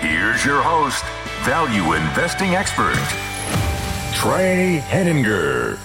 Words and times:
here's 0.00 0.44
your 0.44 0.62
host, 0.62 1.04
value 1.44 1.94
investing 1.94 2.54
expert, 2.54 2.96
Trey 4.14 4.76
Henninger. 4.86 5.78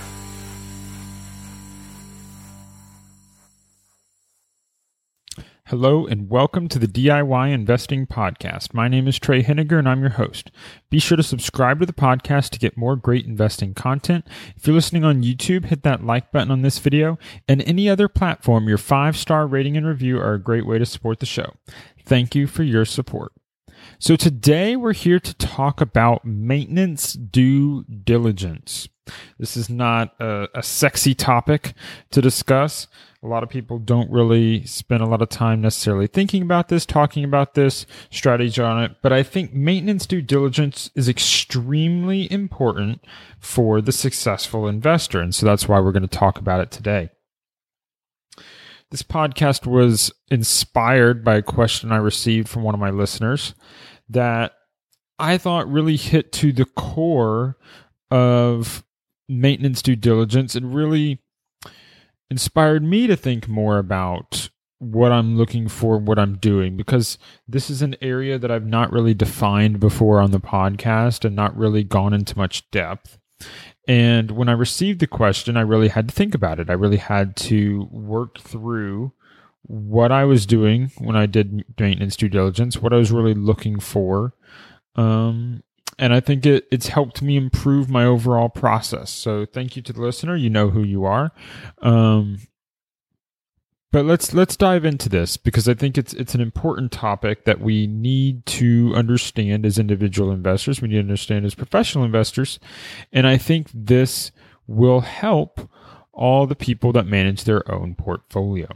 Hello 5.67 6.05
and 6.05 6.29
welcome 6.29 6.67
to 6.67 6.77
the 6.77 6.87
DIY 6.87 7.51
Investing 7.51 8.05
Podcast. 8.05 8.75
My 8.75 8.87
name 8.87 9.07
is 9.07 9.17
Trey 9.17 9.41
Henninger 9.41 9.79
and 9.79 9.89
I'm 9.89 10.01
your 10.01 10.11
host. 10.11 10.51
Be 10.91 10.99
sure 10.99 11.17
to 11.17 11.23
subscribe 11.23 11.79
to 11.79 11.87
the 11.87 11.93
podcast 11.93 12.51
to 12.51 12.59
get 12.59 12.77
more 12.77 12.95
great 12.95 13.25
investing 13.25 13.73
content. 13.73 14.27
If 14.55 14.67
you're 14.67 14.75
listening 14.75 15.03
on 15.03 15.23
YouTube, 15.23 15.65
hit 15.65 15.81
that 15.81 16.05
like 16.05 16.31
button 16.31 16.51
on 16.51 16.61
this 16.61 16.77
video 16.77 17.17
and 17.47 17.63
any 17.63 17.89
other 17.89 18.07
platform. 18.07 18.67
Your 18.67 18.77
five 18.77 19.17
star 19.17 19.47
rating 19.47 19.75
and 19.75 19.87
review 19.87 20.19
are 20.19 20.35
a 20.35 20.39
great 20.39 20.67
way 20.67 20.77
to 20.77 20.85
support 20.85 21.19
the 21.19 21.25
show. 21.25 21.55
Thank 22.05 22.35
you 22.35 22.45
for 22.45 22.61
your 22.61 22.85
support. 22.85 23.31
So 23.99 24.15
today 24.15 24.75
we're 24.75 24.93
here 24.93 25.19
to 25.19 25.33
talk 25.35 25.81
about 25.81 26.25
maintenance 26.25 27.13
due 27.13 27.83
diligence. 27.85 28.87
This 29.37 29.57
is 29.57 29.69
not 29.69 30.13
a, 30.19 30.47
a, 30.55 30.63
sexy 30.63 31.13
topic 31.13 31.73
to 32.11 32.21
discuss. 32.21 32.87
A 33.21 33.27
lot 33.27 33.43
of 33.43 33.49
people 33.49 33.77
don't 33.79 34.09
really 34.09 34.65
spend 34.65 35.01
a 35.01 35.05
lot 35.05 35.21
of 35.21 35.29
time 35.29 35.61
necessarily 35.61 36.07
thinking 36.07 36.41
about 36.41 36.69
this, 36.69 36.85
talking 36.85 37.23
about 37.23 37.53
this, 37.53 37.85
strategy 38.09 38.61
on 38.61 38.83
it. 38.83 38.95
But 39.01 39.11
I 39.11 39.23
think 39.23 39.53
maintenance 39.53 40.05
due 40.05 40.21
diligence 40.21 40.89
is 40.95 41.09
extremely 41.09 42.31
important 42.31 43.03
for 43.39 43.81
the 43.81 43.91
successful 43.91 44.67
investor. 44.67 45.19
And 45.19 45.35
so 45.35 45.45
that's 45.45 45.67
why 45.67 45.79
we're 45.79 45.91
going 45.91 46.07
to 46.07 46.07
talk 46.07 46.37
about 46.37 46.61
it 46.61 46.71
today. 46.71 47.09
This 48.93 49.01
podcast 49.01 49.65
was 49.65 50.13
inspired 50.29 51.23
by 51.23 51.37
a 51.37 51.41
question 51.41 51.91
I 51.91 51.97
received 51.97 52.47
from 52.47 52.61
one 52.61 52.75
of 52.75 52.79
my 52.79 52.91
listeners 52.91 53.55
that 54.07 54.51
I 55.17 55.39
thought 55.39 55.67
really 55.67 55.95
hit 55.95 56.31
to 56.33 56.53
the 56.53 56.65
core 56.65 57.57
of 58.11 58.83
maintenance 59.27 59.81
due 59.81 59.95
diligence 59.95 60.53
and 60.53 60.75
really 60.75 61.23
inspired 62.29 62.83
me 62.83 63.07
to 63.07 63.15
think 63.15 63.47
more 63.47 63.79
about 63.79 64.51
what 64.77 65.11
I'm 65.11 65.37
looking 65.37 65.67
for, 65.69 65.97
what 65.97 66.19
I'm 66.19 66.37
doing, 66.37 66.77
because 66.77 67.17
this 67.47 67.71
is 67.71 67.81
an 67.81 67.95
area 67.99 68.37
that 68.37 68.51
I've 68.51 68.67
not 68.67 68.91
really 68.91 69.15
defined 69.15 69.79
before 69.79 70.19
on 70.19 70.29
the 70.29 70.39
podcast 70.39 71.25
and 71.25 71.35
not 71.35 71.57
really 71.57 71.83
gone 71.83 72.13
into 72.13 72.37
much 72.37 72.69
depth. 72.69 73.17
And 73.87 74.31
when 74.31 74.47
I 74.47 74.53
received 74.53 74.99
the 74.99 75.07
question, 75.07 75.57
I 75.57 75.61
really 75.61 75.89
had 75.89 76.09
to 76.09 76.15
think 76.15 76.33
about 76.33 76.59
it. 76.59 76.69
I 76.69 76.73
really 76.73 76.97
had 76.97 77.35
to 77.37 77.89
work 77.91 78.39
through 78.39 79.11
what 79.63 80.11
I 80.11 80.25
was 80.25 80.45
doing 80.45 80.91
when 80.97 81.15
I 81.15 81.25
did 81.25 81.63
maintenance 81.79 82.15
due 82.15 82.29
diligence, 82.29 82.77
what 82.77 82.93
I 82.93 82.97
was 82.97 83.11
really 83.11 83.33
looking 83.33 83.79
for. 83.79 84.33
Um, 84.95 85.63
and 85.99 86.13
I 86.13 86.19
think 86.19 86.45
it, 86.45 86.65
it's 86.71 86.87
helped 86.87 87.21
me 87.21 87.37
improve 87.37 87.89
my 87.89 88.05
overall 88.05 88.49
process. 88.49 89.09
So 89.09 89.45
thank 89.45 89.75
you 89.75 89.81
to 89.83 89.93
the 89.93 90.01
listener. 90.01 90.35
You 90.35 90.49
know 90.49 90.69
who 90.69 90.83
you 90.83 91.05
are. 91.05 91.31
Um, 91.81 92.39
but 93.93 94.05
let's 94.05 94.33
let's 94.33 94.57
dive 94.57 94.85
into 94.85 95.07
this 95.07 95.37
because 95.37 95.69
I 95.69 95.75
think 95.75 95.99
it's 95.99 96.13
it's 96.13 96.33
an 96.33 96.41
important 96.41 96.91
topic 96.91 97.45
that 97.45 97.61
we 97.61 97.85
need 97.85 98.43
to 98.47 98.91
understand 98.95 99.67
as 99.67 99.77
individual 99.77 100.31
investors. 100.31 100.81
We 100.81 100.87
need 100.87 100.95
to 100.95 101.01
understand 101.01 101.45
as 101.45 101.53
professional 101.53 102.03
investors, 102.03 102.59
and 103.13 103.27
I 103.27 103.37
think 103.37 103.69
this 103.71 104.31
will 104.65 105.01
help 105.01 105.69
all 106.11 106.47
the 106.47 106.55
people 106.55 106.91
that 106.93 107.05
manage 107.05 107.43
their 107.43 107.71
own 107.71 107.93
portfolio. 107.93 108.67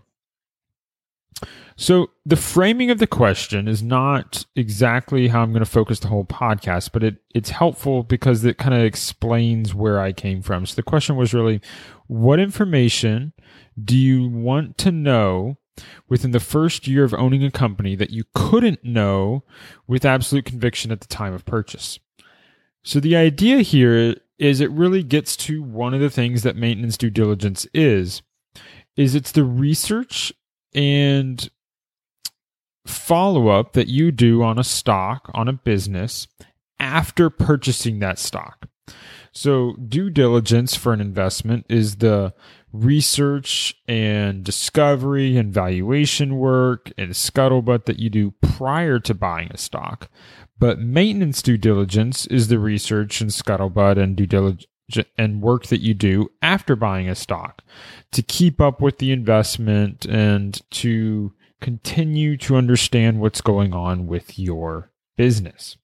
So 1.76 2.10
the 2.26 2.36
framing 2.36 2.90
of 2.90 2.98
the 2.98 3.08
question 3.08 3.68
is 3.68 3.84
not 3.84 4.46
exactly 4.56 5.28
how 5.28 5.44
I'm 5.44 5.52
going 5.52 5.64
to 5.64 5.70
focus 5.70 6.00
the 6.00 6.08
whole 6.08 6.26
podcast, 6.26 6.92
but 6.92 7.04
it, 7.04 7.18
it's 7.36 7.52
helpful 7.52 8.02
because 8.02 8.44
it 8.44 8.58
kind 8.58 8.74
of 8.74 8.82
explains 8.82 9.76
where 9.76 10.00
I 10.00 10.12
came 10.12 10.42
from. 10.42 10.66
So 10.66 10.76
the 10.76 10.84
question 10.84 11.16
was 11.16 11.36
really, 11.36 11.62
what 12.08 12.40
information 12.40 13.34
do 13.82 13.96
you 13.96 14.28
want 14.28 14.78
to 14.80 14.92
know 14.92 15.58
within 16.10 16.32
the 16.32 16.40
first 16.40 16.88
year 16.88 17.04
of 17.04 17.14
owning 17.14 17.44
a 17.44 17.52
company 17.52 17.96
that 17.96 18.10
you 18.10 18.24
couldn't 18.34 18.84
know 18.84 19.44
with 19.86 20.04
absolute 20.04 20.46
conviction 20.46 20.92
at 20.92 21.02
the 21.02 21.08
time 21.08 21.34
of 21.34 21.46
purchase? 21.46 22.00
So 22.84 23.00
the 23.00 23.16
idea 23.16 23.58
here 23.58 24.16
is 24.40 24.62
it 24.62 24.72
really 24.72 25.04
gets 25.04 25.36
to 25.36 25.62
one 25.62 25.94
of 25.94 26.00
the 26.00 26.10
things 26.10 26.42
that 26.42 26.56
maintenance 26.56 26.98
due 26.98 27.10
diligence 27.12 27.68
is, 27.74 28.24
is 28.96 29.14
it's 29.14 29.32
the 29.32 29.44
research 29.44 30.34
and 30.74 31.50
follow 32.86 33.50
up 33.50 33.74
that 33.74 33.88
you 33.88 34.12
do 34.12 34.42
on 34.44 34.58
a 34.58 34.64
stock, 34.64 35.30
on 35.34 35.48
a 35.48 35.54
business, 35.54 36.28
after 36.80 37.30
purchasing 37.30 38.00
that 38.00 38.20
stock. 38.20 38.68
So, 39.32 39.74
due 39.74 40.10
diligence 40.10 40.76
for 40.76 40.94
an 40.94 41.02
investment 41.02 41.66
is 41.70 41.98
the 41.98 42.34
research 42.74 43.76
and 43.88 44.44
discovery 44.44 45.38
and 45.38 45.54
valuation 45.54 46.38
work 46.38 46.92
and 46.98 47.12
scuttlebutt 47.12 47.86
that 47.86 48.00
you 48.00 48.10
do 48.10 48.32
prior 48.42 49.00
to 49.00 49.14
buying 49.14 49.50
a 49.52 49.58
stock. 49.58 50.10
But 50.60 50.80
maintenance 50.80 51.42
due 51.42 51.58
diligence 51.58 52.26
is 52.28 52.48
the 52.48 52.60
research 52.60 53.22
and 53.22 53.30
scuttlebutt 53.30 53.98
and 54.02 54.16
due 54.16 54.26
diligence 54.26 54.66
and 55.18 55.42
work 55.42 55.68
that 55.68 55.82
you 55.82 55.94
do 55.94 56.30
after 56.42 56.76
buying 56.76 57.10
a 57.10 57.16
stock 57.16 57.62
to 58.12 58.22
keep 58.22 58.62
up 58.62 58.82
with 58.82 59.00
the 59.00 59.12
investment 59.12 60.06
and 60.06 60.62
to 60.72 61.34
continue 61.60 62.38
to 62.38 62.56
understand 62.56 63.20
what's 63.20 63.42
going 63.42 63.74
on 63.74 64.08
with 64.08 64.38
your 64.40 64.92
business. 65.18 65.78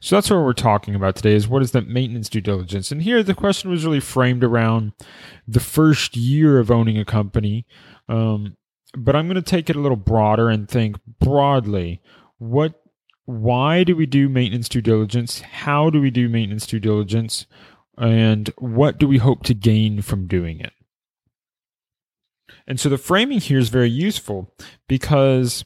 So 0.00 0.16
that's 0.16 0.28
what 0.28 0.44
we're 0.44 0.52
talking 0.52 0.94
about 0.94 1.16
today 1.16 1.34
is 1.34 1.48
what 1.48 1.62
is 1.62 1.70
the 1.70 1.80
maintenance 1.80 2.28
due 2.28 2.42
diligence? 2.42 2.92
And 2.92 3.02
here 3.02 3.22
the 3.22 3.34
question 3.34 3.70
was 3.70 3.86
really 3.86 4.00
framed 4.00 4.44
around 4.44 4.92
the 5.48 5.60
first 5.60 6.14
year 6.14 6.58
of 6.58 6.70
owning 6.70 6.98
a 6.98 7.06
company. 7.06 7.66
Um, 8.08 8.56
but 8.96 9.16
I'm 9.16 9.26
going 9.26 9.36
to 9.36 9.42
take 9.42 9.70
it 9.70 9.76
a 9.76 9.80
little 9.80 9.96
broader 9.96 10.50
and 10.50 10.68
think 10.68 10.96
broadly. 11.20 12.02
What, 12.36 12.74
why 13.26 13.84
do 13.84 13.96
we 13.96 14.06
do 14.06 14.28
maintenance 14.28 14.68
due 14.68 14.82
diligence? 14.82 15.40
How 15.40 15.90
do 15.90 16.00
we 16.00 16.10
do 16.10 16.28
maintenance 16.28 16.66
due 16.66 16.80
diligence? 16.80 17.46
And 17.96 18.48
what 18.58 18.98
do 18.98 19.06
we 19.08 19.18
hope 19.18 19.44
to 19.44 19.54
gain 19.54 20.02
from 20.02 20.26
doing 20.26 20.60
it? 20.60 20.72
And 22.66 22.80
so 22.80 22.88
the 22.88 22.98
framing 22.98 23.40
here 23.40 23.58
is 23.58 23.68
very 23.68 23.90
useful 23.90 24.52
because 24.88 25.64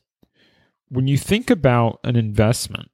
when 0.89 1.07
you 1.07 1.19
think 1.19 1.51
about 1.51 2.01
an 2.05 2.17
investment, 2.17 2.91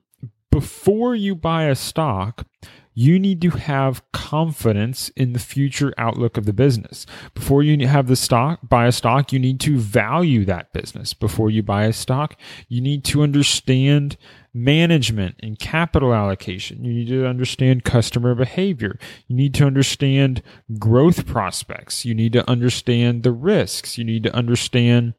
before 0.50 1.14
you 1.14 1.34
buy 1.34 1.64
a 1.64 1.74
stock, 1.74 2.46
you 2.94 3.18
need 3.18 3.42
to 3.42 3.50
have 3.50 4.02
confidence 4.12 5.08
in 5.10 5.32
the 5.32 5.38
future 5.40 5.92
outlook 5.98 6.36
of 6.36 6.46
the 6.46 6.52
business. 6.52 7.06
Before 7.34 7.62
you 7.62 7.86
have 7.86 8.06
the 8.06 8.16
stock, 8.16 8.60
buy 8.68 8.86
a 8.86 8.92
stock, 8.92 9.32
you 9.32 9.40
need 9.40 9.58
to 9.60 9.76
value 9.76 10.44
that 10.44 10.72
business. 10.72 11.12
Before 11.12 11.50
you 11.50 11.62
buy 11.62 11.84
a 11.84 11.92
stock, 11.92 12.36
you 12.68 12.80
need 12.80 13.04
to 13.06 13.22
understand 13.22 14.16
management 14.54 15.34
and 15.40 15.58
capital 15.58 16.14
allocation. 16.14 16.84
You 16.84 16.94
need 16.94 17.08
to 17.08 17.26
understand 17.26 17.82
customer 17.84 18.36
behavior. 18.36 18.96
You 19.26 19.34
need 19.34 19.54
to 19.54 19.66
understand 19.66 20.42
growth 20.78 21.26
prospects. 21.26 22.04
You 22.04 22.14
need 22.14 22.32
to 22.34 22.48
understand 22.48 23.24
the 23.24 23.32
risks. 23.32 23.98
You 23.98 24.04
need 24.04 24.22
to 24.22 24.34
understand 24.34 25.14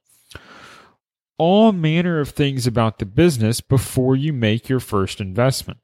all 1.38 1.74
manner 1.74 2.22
of 2.22 2.30
things 2.30 2.66
about 2.66 3.00
the 3.00 3.06
business 3.06 3.60
before 3.60 4.16
you 4.16 4.32
make 4.32 4.70
your 4.70 4.80
first 4.80 5.20
investment. 5.20 5.80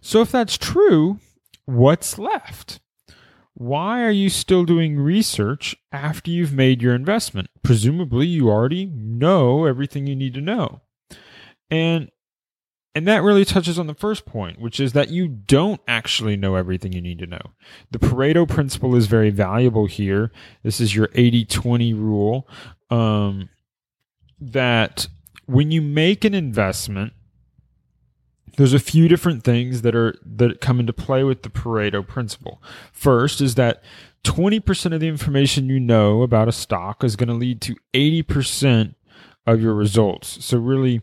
So, 0.00 0.20
if 0.20 0.30
that's 0.30 0.58
true, 0.58 1.18
what's 1.66 2.18
left? 2.18 2.80
Why 3.54 4.02
are 4.02 4.10
you 4.10 4.30
still 4.30 4.64
doing 4.64 4.98
research 4.98 5.76
after 5.92 6.30
you've 6.30 6.52
made 6.52 6.82
your 6.82 6.94
investment? 6.94 7.48
Presumably, 7.62 8.26
you 8.26 8.50
already 8.50 8.86
know 8.86 9.64
everything 9.64 10.06
you 10.06 10.16
need 10.16 10.34
to 10.34 10.40
know. 10.40 10.80
And 11.70 12.10
and 12.96 13.08
that 13.08 13.22
really 13.22 13.44
touches 13.44 13.78
on 13.78 13.88
the 13.88 13.94
first 13.94 14.24
point, 14.24 14.60
which 14.60 14.78
is 14.78 14.92
that 14.92 15.10
you 15.10 15.26
don't 15.26 15.80
actually 15.88 16.36
know 16.36 16.54
everything 16.54 16.92
you 16.92 17.00
need 17.00 17.18
to 17.18 17.26
know. 17.26 17.40
The 17.90 17.98
Pareto 17.98 18.48
principle 18.48 18.94
is 18.94 19.06
very 19.06 19.30
valuable 19.30 19.86
here. 19.86 20.30
This 20.62 20.80
is 20.80 20.94
your 20.94 21.08
80 21.14 21.44
20 21.44 21.94
rule. 21.94 22.48
Um, 22.90 23.48
that 24.40 25.08
when 25.46 25.70
you 25.70 25.82
make 25.82 26.24
an 26.24 26.34
investment, 26.34 27.14
there's 28.56 28.74
a 28.74 28.78
few 28.78 29.08
different 29.08 29.44
things 29.44 29.82
that 29.82 29.94
are 29.94 30.14
that 30.24 30.60
come 30.60 30.80
into 30.80 30.92
play 30.92 31.24
with 31.24 31.42
the 31.42 31.48
Pareto 31.48 32.06
principle. 32.06 32.62
First 32.92 33.40
is 33.40 33.54
that 33.56 33.82
20% 34.24 34.94
of 34.94 35.00
the 35.00 35.08
information 35.08 35.68
you 35.68 35.78
know 35.78 36.22
about 36.22 36.48
a 36.48 36.52
stock 36.52 37.04
is 37.04 37.16
going 37.16 37.28
to 37.28 37.34
lead 37.34 37.60
to 37.60 37.76
80% 37.92 38.94
of 39.46 39.60
your 39.60 39.74
results. 39.74 40.44
So 40.44 40.58
really 40.58 41.02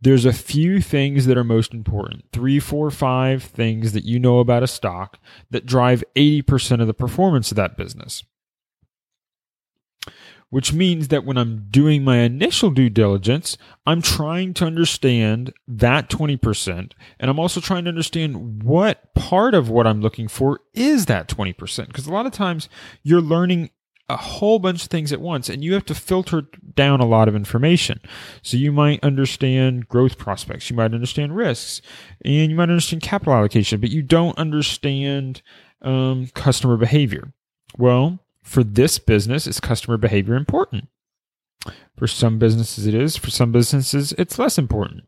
there's 0.00 0.24
a 0.24 0.32
few 0.32 0.80
things 0.80 1.26
that 1.26 1.36
are 1.36 1.44
most 1.44 1.74
important 1.74 2.24
three, 2.32 2.60
four, 2.60 2.90
five 2.90 3.42
things 3.42 3.92
that 3.92 4.04
you 4.04 4.18
know 4.18 4.38
about 4.38 4.62
a 4.62 4.68
stock 4.68 5.18
that 5.50 5.66
drive 5.66 6.04
80% 6.14 6.80
of 6.80 6.86
the 6.86 6.94
performance 6.94 7.50
of 7.50 7.56
that 7.56 7.76
business. 7.76 8.24
Which 10.50 10.72
means 10.72 11.08
that 11.08 11.26
when 11.26 11.36
I'm 11.36 11.66
doing 11.70 12.04
my 12.04 12.18
initial 12.18 12.70
due 12.70 12.88
diligence, 12.88 13.58
I'm 13.86 14.00
trying 14.00 14.54
to 14.54 14.64
understand 14.64 15.52
that 15.66 16.08
20%. 16.08 16.92
And 17.20 17.30
I'm 17.30 17.38
also 17.38 17.60
trying 17.60 17.84
to 17.84 17.90
understand 17.90 18.62
what 18.62 19.14
part 19.14 19.54
of 19.54 19.68
what 19.68 19.86
I'm 19.86 20.00
looking 20.00 20.26
for 20.26 20.60
is 20.72 21.04
that 21.06 21.28
20%. 21.28 21.88
Because 21.88 22.06
a 22.06 22.12
lot 22.12 22.24
of 22.24 22.32
times 22.32 22.70
you're 23.02 23.20
learning 23.20 23.70
a 24.08 24.16
whole 24.16 24.58
bunch 24.58 24.84
of 24.84 24.88
things 24.88 25.12
at 25.12 25.20
once 25.20 25.48
and 25.48 25.62
you 25.62 25.74
have 25.74 25.84
to 25.84 25.94
filter 25.94 26.44
down 26.74 27.00
a 27.00 27.06
lot 27.06 27.28
of 27.28 27.36
information. 27.36 28.00
So 28.42 28.56
you 28.56 28.72
might 28.72 29.04
understand 29.04 29.88
growth 29.88 30.16
prospects, 30.16 30.70
you 30.70 30.76
might 30.76 30.94
understand 30.94 31.36
risks, 31.36 31.82
and 32.24 32.50
you 32.50 32.56
might 32.56 32.70
understand 32.70 33.02
capital 33.02 33.34
allocation, 33.34 33.80
but 33.80 33.90
you 33.90 34.02
don't 34.02 34.38
understand 34.38 35.42
um, 35.82 36.28
customer 36.34 36.76
behavior. 36.76 37.34
Well, 37.76 38.18
for 38.48 38.64
this 38.64 38.98
business, 38.98 39.46
is 39.46 39.60
customer 39.60 39.98
behavior 39.98 40.34
important? 40.34 40.88
For 41.96 42.06
some 42.06 42.38
businesses, 42.38 42.86
it 42.86 42.94
is. 42.94 43.16
For 43.16 43.30
some 43.30 43.52
businesses, 43.52 44.12
it's 44.12 44.38
less 44.38 44.56
important. 44.56 45.04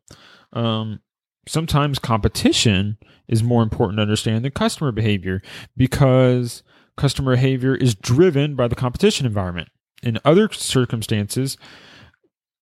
Um, 0.52 1.00
sometimes 1.48 1.98
competition 1.98 2.98
is 3.28 3.42
more 3.42 3.62
important 3.62 3.96
to 3.96 4.02
understand 4.02 4.44
than 4.44 4.52
customer 4.52 4.92
behavior 4.92 5.40
because 5.74 6.62
customer 6.98 7.34
behavior 7.34 7.74
is 7.74 7.94
driven 7.94 8.56
by 8.56 8.68
the 8.68 8.74
competition 8.74 9.24
environment. 9.24 9.68
In 10.02 10.18
other 10.24 10.50
circumstances, 10.52 11.56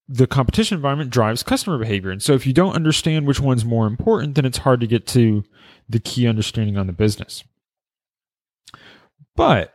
the 0.07 0.29
competition 0.29 0.77
environment 0.77 1.11
drives 1.11 1.43
customer 1.43 1.79
behavior. 1.79 2.11
And 2.11 2.23
so 2.23 2.35
if 2.35 2.47
you 2.47 2.53
don't 2.53 2.77
understand 2.77 3.27
which 3.27 3.41
one's 3.41 3.65
more 3.65 3.87
important, 3.87 4.37
then 4.37 4.45
it's 4.45 4.59
hard 4.59 4.81
to 4.81 4.87
get 4.87 5.09
to 5.09 5.43
the 5.89 5.99
key 5.99 6.29
understanding 6.29 6.77
on 6.77 6.87
the 6.87 6.93
business. 6.93 7.43
But 9.35 9.75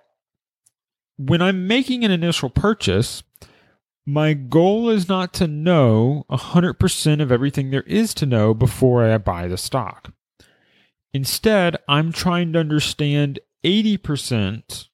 when 1.17 1.41
I'm 1.41 1.67
making 1.67 2.03
an 2.03 2.11
initial 2.11 2.49
purchase, 2.49 3.23
my 4.05 4.33
goal 4.33 4.89
is 4.89 5.07
not 5.07 5.33
to 5.35 5.47
know 5.47 6.25
100% 6.29 7.21
of 7.21 7.31
everything 7.31 7.69
there 7.71 7.83
is 7.83 8.13
to 8.15 8.25
know 8.25 8.53
before 8.53 9.03
I 9.03 9.17
buy 9.17 9.47
the 9.47 9.57
stock. 9.57 10.13
Instead, 11.13 11.77
I'm 11.87 12.11
trying 12.11 12.53
to 12.53 12.59
understand 12.59 13.39
80% 13.63 14.87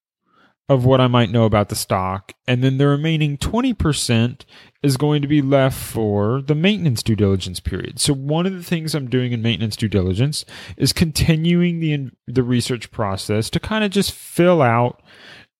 of 0.67 0.85
what 0.85 1.01
I 1.01 1.07
might 1.07 1.31
know 1.31 1.45
about 1.45 1.69
the 1.69 1.75
stock, 1.75 2.33
and 2.47 2.63
then 2.63 2.77
the 2.77 2.87
remaining 2.87 3.37
20% 3.37 4.45
is 4.83 4.97
going 4.97 5.23
to 5.23 5.27
be 5.27 5.41
left 5.41 5.75
for 5.75 6.43
the 6.43 6.53
maintenance 6.53 7.01
due 7.01 7.15
diligence 7.15 7.59
period. 7.59 7.99
So 7.99 8.13
one 8.13 8.45
of 8.45 8.53
the 8.53 8.63
things 8.63 8.93
I'm 8.93 9.09
doing 9.09 9.31
in 9.31 9.41
maintenance 9.41 9.75
due 9.75 9.87
diligence 9.87 10.45
is 10.77 10.93
continuing 10.93 11.79
the 11.79 12.11
the 12.27 12.43
research 12.43 12.91
process 12.91 13.49
to 13.49 13.59
kind 13.59 13.83
of 13.83 13.89
just 13.89 14.11
fill 14.11 14.61
out 14.61 15.01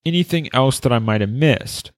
anything 0.06 0.50
else 0.54 0.80
that 0.80 0.94
I 0.94 1.00
might 1.00 1.22
have 1.22 1.30
missed. 1.30 1.92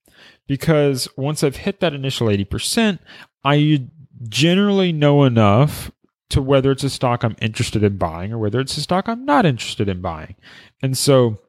Because 0.47 1.07
once 1.15 1.43
I've 1.43 1.57
hit 1.57 1.79
that 1.79 1.93
initial 1.93 2.27
80%, 2.27 2.99
I 3.43 3.87
generally 4.27 4.91
know 4.91 5.23
enough 5.23 5.91
to 6.29 6.41
whether 6.41 6.71
it's 6.71 6.83
a 6.83 6.89
stock 6.89 7.23
I'm 7.23 7.35
interested 7.41 7.83
in 7.83 7.97
buying 7.97 8.31
or 8.31 8.37
whether 8.37 8.59
it's 8.59 8.77
a 8.77 8.81
stock 8.81 9.07
I'm 9.07 9.25
not 9.25 9.45
interested 9.45 9.89
in 9.89 10.01
buying. 10.01 10.35
And 10.81 10.97
so, 10.97 11.39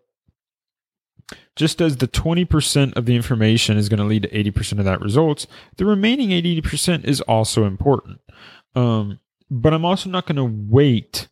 just 1.54 1.80
as 1.80 1.98
the 1.98 2.08
20% 2.08 2.96
of 2.96 3.06
the 3.06 3.14
information 3.14 3.76
is 3.76 3.88
going 3.88 4.00
to 4.00 4.06
lead 4.06 4.22
to 4.22 4.28
80% 4.28 4.78
of 4.78 4.84
that 4.84 5.00
results, 5.00 5.46
the 5.76 5.84
remaining 5.84 6.30
80% 6.30 7.04
is 7.04 7.20
also 7.22 7.64
important. 7.64 8.20
Um, 8.74 9.20
but 9.50 9.72
I'm 9.72 9.84
also 9.84 10.10
not 10.10 10.26
going 10.26 10.36
to 10.36 10.70
wait 10.70 11.28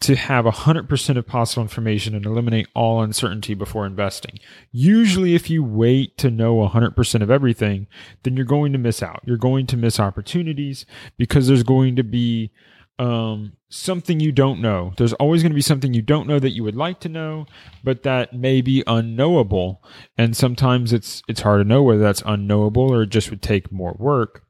to 0.00 0.14
have 0.14 0.44
100% 0.44 1.16
of 1.16 1.26
possible 1.26 1.62
information 1.62 2.14
and 2.14 2.24
eliminate 2.24 2.68
all 2.74 3.02
uncertainty 3.02 3.54
before 3.54 3.84
investing. 3.84 4.38
Usually, 4.70 5.34
if 5.34 5.50
you 5.50 5.64
wait 5.64 6.16
to 6.18 6.30
know 6.30 6.56
100% 6.56 7.22
of 7.22 7.30
everything, 7.30 7.88
then 8.22 8.36
you're 8.36 8.46
going 8.46 8.72
to 8.72 8.78
miss 8.78 9.02
out. 9.02 9.22
You're 9.24 9.36
going 9.36 9.66
to 9.66 9.76
miss 9.76 9.98
opportunities 9.98 10.86
because 11.16 11.48
there's 11.48 11.64
going 11.64 11.96
to 11.96 12.04
be 12.04 12.52
um, 13.00 13.52
something 13.70 14.20
you 14.20 14.30
don't 14.30 14.60
know. 14.60 14.92
There's 14.96 15.12
always 15.14 15.42
going 15.42 15.52
to 15.52 15.56
be 15.56 15.62
something 15.62 15.94
you 15.94 16.02
don't 16.02 16.28
know 16.28 16.38
that 16.38 16.50
you 16.50 16.62
would 16.64 16.76
like 16.76 17.00
to 17.00 17.08
know, 17.08 17.46
but 17.82 18.02
that 18.04 18.32
may 18.32 18.60
be 18.60 18.82
unknowable. 18.86 19.82
And 20.16 20.36
sometimes 20.36 20.92
it's 20.92 21.22
it's 21.28 21.42
hard 21.42 21.60
to 21.60 21.68
know 21.68 21.82
whether 21.82 22.00
that's 22.00 22.22
unknowable 22.26 22.92
or 22.92 23.02
it 23.02 23.10
just 23.10 23.30
would 23.30 23.42
take 23.42 23.72
more 23.72 23.96
work. 23.98 24.44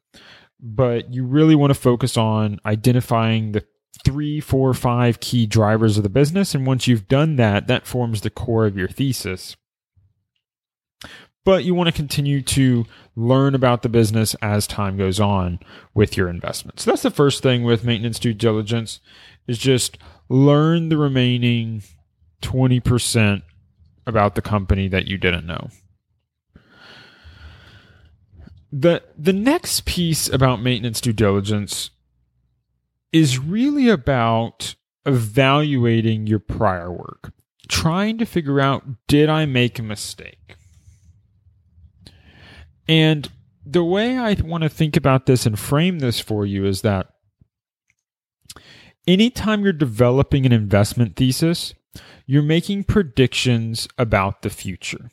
But 0.60 1.12
you 1.12 1.24
really 1.24 1.54
want 1.54 1.72
to 1.72 1.78
focus 1.78 2.16
on 2.16 2.60
identifying 2.66 3.52
the 3.52 3.64
three, 4.04 4.40
four, 4.40 4.74
five 4.74 5.20
key 5.20 5.46
drivers 5.46 5.96
of 5.96 6.02
the 6.02 6.08
business. 6.08 6.54
And 6.54 6.66
once 6.66 6.86
you've 6.86 7.08
done 7.08 7.36
that, 7.36 7.66
that 7.66 7.86
forms 7.86 8.20
the 8.20 8.30
core 8.30 8.66
of 8.66 8.76
your 8.76 8.88
thesis 8.88 9.56
but 11.48 11.64
you 11.64 11.74
want 11.74 11.86
to 11.86 11.92
continue 11.94 12.42
to 12.42 12.84
learn 13.16 13.54
about 13.54 13.80
the 13.80 13.88
business 13.88 14.34
as 14.42 14.66
time 14.66 14.98
goes 14.98 15.18
on 15.18 15.58
with 15.94 16.14
your 16.14 16.28
investment. 16.28 16.78
So 16.78 16.90
that's 16.90 17.00
the 17.00 17.10
first 17.10 17.42
thing 17.42 17.64
with 17.64 17.84
maintenance 17.84 18.18
due 18.18 18.34
diligence 18.34 19.00
is 19.46 19.56
just 19.56 19.96
learn 20.28 20.90
the 20.90 20.98
remaining 20.98 21.84
20% 22.42 23.40
about 24.06 24.34
the 24.34 24.42
company 24.42 24.88
that 24.88 25.06
you 25.06 25.16
didn't 25.16 25.46
know. 25.46 25.70
The 28.70 29.02
the 29.16 29.32
next 29.32 29.86
piece 29.86 30.28
about 30.28 30.60
maintenance 30.60 31.00
due 31.00 31.14
diligence 31.14 31.88
is 33.12 33.38
really 33.38 33.88
about 33.88 34.74
evaluating 35.06 36.26
your 36.26 36.38
prior 36.38 36.92
work, 36.92 37.32
trying 37.68 38.18
to 38.18 38.24
figure 38.24 38.60
out 38.60 38.84
did 39.06 39.28
I 39.28 39.46
make 39.46 39.78
a 39.78 39.82
mistake? 39.82 40.56
And 42.88 43.30
the 43.64 43.84
way 43.84 44.16
I 44.18 44.34
want 44.42 44.62
to 44.62 44.68
think 44.68 44.96
about 44.96 45.26
this 45.26 45.44
and 45.44 45.58
frame 45.58 45.98
this 45.98 46.20
for 46.20 46.46
you 46.46 46.64
is 46.64 46.82
that 46.82 47.08
anytime 49.06 49.62
you're 49.62 49.72
developing 49.72 50.46
an 50.46 50.52
investment 50.52 51.16
thesis, 51.16 51.74
you're 52.26 52.42
making 52.42 52.84
predictions 52.84 53.88
about 53.98 54.42
the 54.42 54.50
future. 54.50 55.10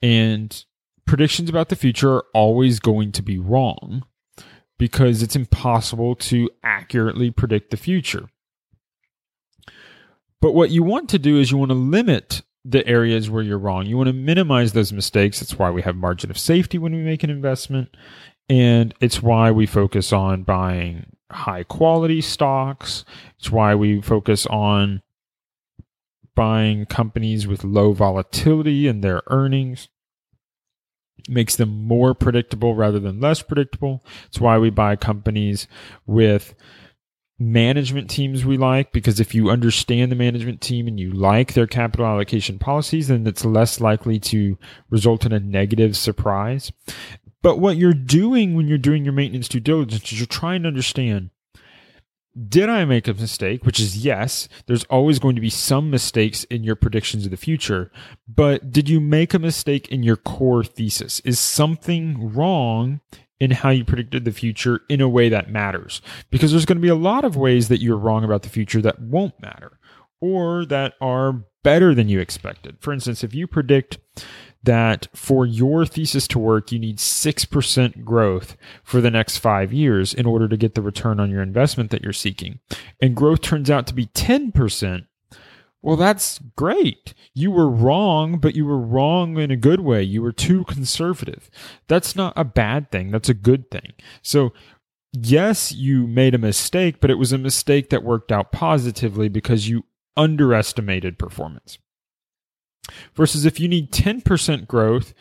And 0.00 0.64
predictions 1.06 1.48
about 1.48 1.70
the 1.70 1.76
future 1.76 2.16
are 2.16 2.24
always 2.34 2.78
going 2.78 3.10
to 3.12 3.22
be 3.22 3.38
wrong 3.38 4.04
because 4.78 5.22
it's 5.22 5.36
impossible 5.36 6.14
to 6.14 6.48
accurately 6.62 7.30
predict 7.30 7.70
the 7.70 7.76
future. 7.76 8.28
But 10.40 10.52
what 10.52 10.70
you 10.70 10.82
want 10.82 11.08
to 11.10 11.18
do 11.18 11.38
is 11.38 11.50
you 11.50 11.58
want 11.58 11.70
to 11.70 11.74
limit 11.74 12.42
the 12.64 12.86
areas 12.86 13.28
where 13.28 13.42
you're 13.42 13.58
wrong. 13.58 13.86
You 13.86 13.96
want 13.96 14.08
to 14.08 14.12
minimize 14.12 14.72
those 14.72 14.92
mistakes. 14.92 15.40
That's 15.40 15.58
why 15.58 15.70
we 15.70 15.82
have 15.82 15.96
margin 15.96 16.30
of 16.30 16.38
safety 16.38 16.78
when 16.78 16.94
we 16.94 17.02
make 17.02 17.24
an 17.24 17.30
investment. 17.30 17.96
And 18.48 18.94
it's 19.00 19.22
why 19.22 19.50
we 19.50 19.66
focus 19.66 20.12
on 20.12 20.42
buying 20.42 21.16
high 21.30 21.64
quality 21.64 22.20
stocks. 22.20 23.04
It's 23.38 23.50
why 23.50 23.74
we 23.74 24.00
focus 24.00 24.46
on 24.46 25.02
buying 26.34 26.86
companies 26.86 27.46
with 27.46 27.64
low 27.64 27.92
volatility 27.92 28.86
in 28.86 29.00
their 29.00 29.22
earnings. 29.26 29.88
Makes 31.28 31.56
them 31.56 31.84
more 31.84 32.14
predictable 32.14 32.74
rather 32.74 32.98
than 32.98 33.20
less 33.20 33.42
predictable. 33.42 34.04
It's 34.26 34.40
why 34.40 34.58
we 34.58 34.70
buy 34.70 34.96
companies 34.96 35.66
with 36.06 36.54
management 37.38 38.10
teams 38.10 38.44
we 38.44 38.56
like 38.56 38.90
because 38.92 39.20
if 39.20 39.34
you 39.34 39.48
understand 39.48 40.10
the 40.10 40.16
management 40.16 40.60
team 40.60 40.88
and 40.88 40.98
you 40.98 41.12
like 41.12 41.54
their 41.54 41.66
capital 41.66 42.06
allocation 42.06 42.58
policies, 42.58 43.08
then 43.08 43.26
it's 43.26 43.44
less 43.44 43.80
likely 43.80 44.18
to 44.18 44.58
result 44.90 45.24
in 45.24 45.32
a 45.32 45.38
negative 45.38 45.96
surprise. 45.96 46.72
But 47.42 47.58
what 47.58 47.76
you're 47.76 47.94
doing 47.94 48.54
when 48.54 48.66
you're 48.66 48.78
doing 48.78 49.04
your 49.04 49.12
maintenance 49.12 49.48
due 49.48 49.60
diligence 49.60 50.12
is 50.12 50.18
you're 50.18 50.26
trying 50.26 50.62
to 50.62 50.68
understand 50.68 51.30
did 52.48 52.68
I 52.68 52.84
make 52.84 53.08
a 53.08 53.14
mistake? 53.14 53.64
Which 53.64 53.80
is 53.80 54.04
yes. 54.04 54.48
There's 54.66 54.84
always 54.84 55.18
going 55.18 55.34
to 55.34 55.40
be 55.40 55.50
some 55.50 55.90
mistakes 55.90 56.44
in 56.44 56.62
your 56.62 56.76
predictions 56.76 57.24
of 57.24 57.30
the 57.30 57.36
future. 57.36 57.90
But 58.28 58.70
did 58.70 58.88
you 58.88 59.00
make 59.00 59.34
a 59.34 59.38
mistake 59.38 59.88
in 59.88 60.02
your 60.02 60.16
core 60.16 60.64
thesis? 60.64 61.20
Is 61.20 61.40
something 61.40 62.32
wrong 62.34 63.00
in 63.40 63.52
how 63.52 63.70
you 63.70 63.84
predicted 63.84 64.24
the 64.24 64.32
future 64.32 64.82
in 64.88 65.00
a 65.00 65.08
way 65.08 65.28
that 65.28 65.50
matters? 65.50 66.00
Because 66.30 66.50
there's 66.50 66.66
going 66.66 66.78
to 66.78 66.82
be 66.82 66.88
a 66.88 66.94
lot 66.94 67.24
of 67.24 67.36
ways 67.36 67.68
that 67.68 67.80
you're 67.80 67.96
wrong 67.96 68.24
about 68.24 68.42
the 68.42 68.48
future 68.48 68.82
that 68.82 69.00
won't 69.00 69.40
matter 69.40 69.78
or 70.20 70.64
that 70.66 70.94
are 71.00 71.44
better 71.62 71.94
than 71.94 72.08
you 72.08 72.20
expected. 72.20 72.76
For 72.80 72.92
instance, 72.92 73.24
if 73.24 73.34
you 73.34 73.46
predict 73.46 73.98
that 74.62 75.08
for 75.14 75.46
your 75.46 75.86
thesis 75.86 76.26
to 76.28 76.38
work, 76.38 76.72
you 76.72 76.78
need 76.78 76.98
6% 76.98 78.04
growth 78.04 78.56
for 78.82 79.00
the 79.00 79.10
next 79.10 79.38
five 79.38 79.72
years 79.72 80.12
in 80.12 80.26
order 80.26 80.48
to 80.48 80.56
get 80.56 80.74
the 80.74 80.82
return 80.82 81.20
on 81.20 81.30
your 81.30 81.42
investment 81.42 81.90
that 81.90 82.02
you're 82.02 82.12
seeking. 82.12 82.58
And 83.00 83.14
growth 83.14 83.40
turns 83.40 83.70
out 83.70 83.86
to 83.86 83.94
be 83.94 84.06
10%. 84.06 85.06
Well, 85.80 85.96
that's 85.96 86.40
great. 86.56 87.14
You 87.34 87.52
were 87.52 87.70
wrong, 87.70 88.38
but 88.38 88.56
you 88.56 88.66
were 88.66 88.80
wrong 88.80 89.38
in 89.38 89.52
a 89.52 89.56
good 89.56 89.80
way. 89.80 90.02
You 90.02 90.22
were 90.22 90.32
too 90.32 90.64
conservative. 90.64 91.48
That's 91.86 92.16
not 92.16 92.32
a 92.36 92.44
bad 92.44 92.90
thing. 92.90 93.12
That's 93.12 93.28
a 93.28 93.34
good 93.34 93.70
thing. 93.70 93.92
So, 94.20 94.52
yes, 95.12 95.70
you 95.70 96.08
made 96.08 96.34
a 96.34 96.38
mistake, 96.38 97.00
but 97.00 97.10
it 97.10 97.18
was 97.18 97.32
a 97.32 97.38
mistake 97.38 97.90
that 97.90 98.02
worked 98.02 98.32
out 98.32 98.50
positively 98.50 99.28
because 99.28 99.68
you 99.68 99.84
underestimated 100.16 101.16
performance. 101.16 101.78
Versus 103.14 103.44
if 103.44 103.60
you 103.60 103.68
need 103.68 103.92
10% 103.92 104.66
growth 104.66 105.14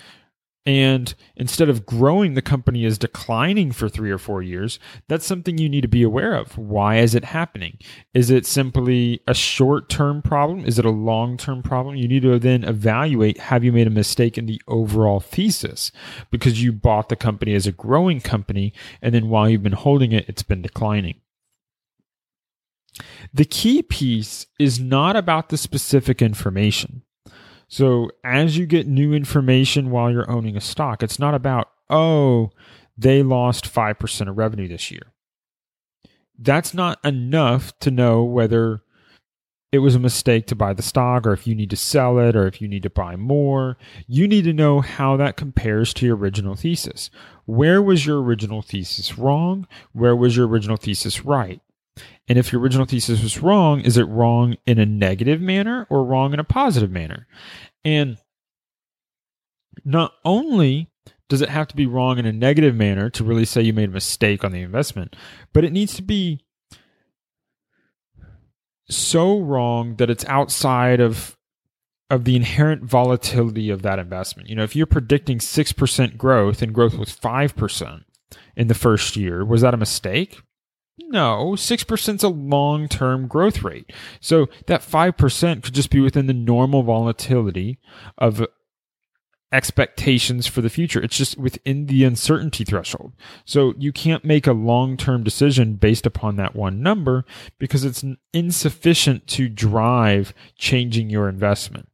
and 0.67 1.15
instead 1.37 1.69
of 1.69 1.85
growing, 1.85 2.33
the 2.33 2.41
company 2.41 2.83
is 2.83 2.97
declining 2.97 3.71
for 3.71 3.87
three 3.87 4.11
or 4.11 4.17
four 4.17 4.41
years, 4.41 4.79
that's 5.07 5.25
something 5.25 5.57
you 5.57 5.69
need 5.69 5.83
to 5.83 5.87
be 5.87 6.03
aware 6.03 6.33
of. 6.33 6.57
Why 6.57 6.97
is 6.97 7.15
it 7.15 7.23
happening? 7.23 7.77
Is 8.13 8.29
it 8.29 8.45
simply 8.45 9.21
a 9.25 9.33
short 9.33 9.87
term 9.87 10.21
problem? 10.21 10.65
Is 10.65 10.77
it 10.77 10.83
a 10.83 10.89
long 10.89 11.37
term 11.37 11.63
problem? 11.63 11.95
You 11.95 12.09
need 12.09 12.23
to 12.23 12.37
then 12.37 12.65
evaluate 12.65 13.39
have 13.39 13.63
you 13.63 13.71
made 13.71 13.87
a 13.87 13.91
mistake 13.91 14.37
in 14.37 14.45
the 14.45 14.61
overall 14.67 15.21
thesis 15.21 15.89
because 16.31 16.61
you 16.61 16.73
bought 16.73 17.07
the 17.07 17.15
company 17.15 17.53
as 17.53 17.65
a 17.65 17.71
growing 17.71 18.19
company, 18.19 18.73
and 19.01 19.15
then 19.15 19.29
while 19.29 19.49
you've 19.49 19.63
been 19.63 19.71
holding 19.71 20.11
it, 20.11 20.25
it's 20.27 20.43
been 20.43 20.61
declining. 20.61 21.21
The 23.33 23.45
key 23.45 23.81
piece 23.83 24.47
is 24.59 24.81
not 24.81 25.15
about 25.15 25.47
the 25.47 25.57
specific 25.57 26.21
information. 26.21 27.03
So 27.67 28.09
as 28.23 28.57
you 28.57 28.65
get 28.65 28.87
new 28.87 29.13
information 29.13 29.91
while 29.91 30.11
you're 30.11 30.29
owning 30.29 30.55
a 30.55 30.61
stock, 30.61 31.03
it's 31.03 31.19
not 31.19 31.33
about, 31.33 31.69
oh, 31.89 32.51
they 32.97 33.23
lost 33.23 33.71
5% 33.71 34.29
of 34.29 34.37
revenue 34.37 34.67
this 34.67 34.89
year. 34.91 35.13
That's 36.39 36.73
not 36.73 37.03
enough 37.03 37.77
to 37.79 37.91
know 37.91 38.23
whether 38.23 38.81
it 39.71 39.79
was 39.79 39.95
a 39.95 39.99
mistake 39.99 40.47
to 40.47 40.55
buy 40.55 40.73
the 40.73 40.81
stock 40.81 41.27
or 41.27 41.33
if 41.33 41.45
you 41.45 41.53
need 41.53 41.69
to 41.69 41.75
sell 41.75 42.19
it 42.19 42.35
or 42.35 42.47
if 42.47 42.61
you 42.61 42.67
need 42.67 42.83
to 42.83 42.89
buy 42.89 43.15
more. 43.15 43.77
You 44.07 44.27
need 44.27 44.45
to 44.45 44.53
know 44.53 44.79
how 44.79 45.17
that 45.17 45.35
compares 45.35 45.93
to 45.95 46.05
your 46.05 46.15
original 46.15 46.55
thesis. 46.55 47.09
Where 47.45 47.81
was 47.81 48.05
your 48.05 48.21
original 48.21 48.61
thesis 48.61 49.17
wrong? 49.17 49.67
Where 49.91 50.15
was 50.15 50.37
your 50.37 50.47
original 50.47 50.77
thesis 50.77 51.25
right? 51.25 51.61
And 52.27 52.37
if 52.37 52.51
your 52.51 52.61
original 52.61 52.85
thesis 52.85 53.23
was 53.23 53.41
wrong, 53.41 53.81
is 53.81 53.97
it 53.97 54.03
wrong 54.03 54.57
in 54.65 54.79
a 54.79 54.85
negative 54.85 55.39
manner 55.39 55.87
or 55.89 56.03
wrong 56.03 56.33
in 56.33 56.39
a 56.39 56.43
positive 56.43 56.91
manner? 56.91 57.27
And 57.85 58.17
not 59.85 60.13
only 60.25 60.89
does 61.29 61.41
it 61.41 61.49
have 61.49 61.67
to 61.67 61.75
be 61.75 61.85
wrong 61.85 62.17
in 62.17 62.25
a 62.25 62.33
negative 62.33 62.75
manner 62.75 63.09
to 63.11 63.23
really 63.23 63.45
say 63.45 63.61
you 63.61 63.73
made 63.73 63.89
a 63.89 63.93
mistake 63.93 64.43
on 64.43 64.51
the 64.51 64.61
investment, 64.61 65.15
but 65.53 65.63
it 65.63 65.71
needs 65.71 65.95
to 65.95 66.01
be 66.01 66.41
so 68.89 69.39
wrong 69.39 69.95
that 69.95 70.09
it's 70.09 70.25
outside 70.25 70.99
of 70.99 71.37
of 72.09 72.23
the 72.23 72.37
inherent 72.37 72.83
volatility 72.83 73.69
of 73.69 73.81
that 73.81 73.99
investment. 73.99 74.47
You 74.47 74.55
know, 74.55 74.63
if 74.63 74.77
you're 74.77 74.85
predicting 74.85 75.39
6% 75.39 76.17
growth 76.17 76.61
and 76.61 76.73
growth 76.73 76.93
was 76.93 77.13
5% 77.13 78.05
in 78.55 78.67
the 78.67 78.73
first 78.73 79.17
year, 79.17 79.43
was 79.43 79.59
that 79.59 79.73
a 79.73 79.77
mistake? 79.77 80.41
No, 80.99 81.53
6% 81.55 82.15
is 82.15 82.23
a 82.23 82.29
long 82.29 82.87
term 82.87 83.27
growth 83.27 83.63
rate. 83.63 83.91
So 84.19 84.47
that 84.65 84.81
5% 84.81 85.63
could 85.63 85.73
just 85.73 85.89
be 85.89 85.99
within 85.99 86.27
the 86.27 86.33
normal 86.33 86.83
volatility 86.83 87.79
of 88.17 88.45
expectations 89.51 90.47
for 90.47 90.61
the 90.61 90.69
future. 90.69 91.01
It's 91.01 91.17
just 91.17 91.37
within 91.37 91.85
the 91.85 92.03
uncertainty 92.03 92.63
threshold. 92.63 93.13
So 93.45 93.73
you 93.77 93.91
can't 93.91 94.25
make 94.25 94.47
a 94.47 94.53
long 94.53 94.97
term 94.97 95.23
decision 95.23 95.75
based 95.75 96.05
upon 96.05 96.35
that 96.37 96.55
one 96.55 96.81
number 96.81 97.25
because 97.57 97.85
it's 97.85 98.03
insufficient 98.33 99.27
to 99.27 99.47
drive 99.47 100.33
changing 100.57 101.09
your 101.09 101.29
investment. 101.29 101.89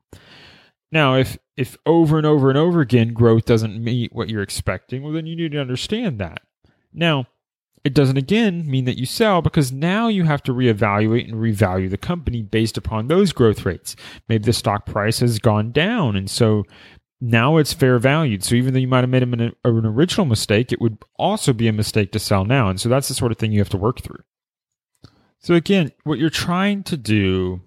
Now, 0.91 1.15
if 1.15 1.37
if 1.55 1.77
over 1.85 2.17
and 2.17 2.25
over 2.25 2.49
and 2.49 2.57
over 2.57 2.81
again 2.81 3.13
growth 3.13 3.45
doesn't 3.45 3.83
meet 3.83 4.13
what 4.13 4.29
you're 4.29 4.41
expecting, 4.41 5.03
well 5.03 5.13
then 5.13 5.27
you 5.27 5.35
need 5.35 5.51
to 5.51 5.61
understand 5.61 6.19
that. 6.19 6.41
Now, 6.91 7.27
it 7.83 7.93
doesn't 7.93 8.17
again 8.17 8.69
mean 8.69 8.85
that 8.85 8.97
you 8.97 9.05
sell 9.05 9.41
because 9.41 9.71
now 9.71 10.07
you 10.07 10.23
have 10.23 10.41
to 10.43 10.53
reevaluate 10.53 11.25
and 11.25 11.35
revalue 11.35 11.89
the 11.89 11.97
company 11.97 12.41
based 12.41 12.77
upon 12.77 13.07
those 13.07 13.33
growth 13.33 13.65
rates. 13.65 13.95
Maybe 14.29 14.45
the 14.45 14.53
stock 14.53 14.85
price 14.85 15.19
has 15.19 15.39
gone 15.39 15.71
down 15.71 16.15
and 16.15 16.29
so 16.29 16.63
now 17.19 17.55
it's 17.55 17.73
fair 17.73 17.99
valued. 17.99 18.43
So 18.43 18.55
even 18.55 18.73
though 18.73 18.79
you 18.79 18.87
might 18.87 19.01
have 19.01 19.09
made 19.09 19.23
an, 19.23 19.53
original 19.63 20.25
mistake, 20.25 20.71
it 20.71 20.81
would 20.81 20.97
also 21.17 21.53
be 21.53 21.69
a 21.69 21.73
mistake 21.73 22.11
to 22.11 22.19
sell 22.19 22.43
now. 22.43 22.69
And 22.69 22.79
so 22.79 22.89
that's 22.89 23.07
the 23.07 23.13
sort 23.13 23.31
of 23.31 23.37
thing 23.37 23.53
you 23.53 23.59
have 23.59 23.69
to 23.69 23.77
work 23.77 24.01
through. 24.01 24.23
So 25.39 25.53
again, 25.53 25.91
what 26.03 26.19
you're 26.19 26.29
trying 26.29 26.83
to 26.83 26.97
do 26.97 27.61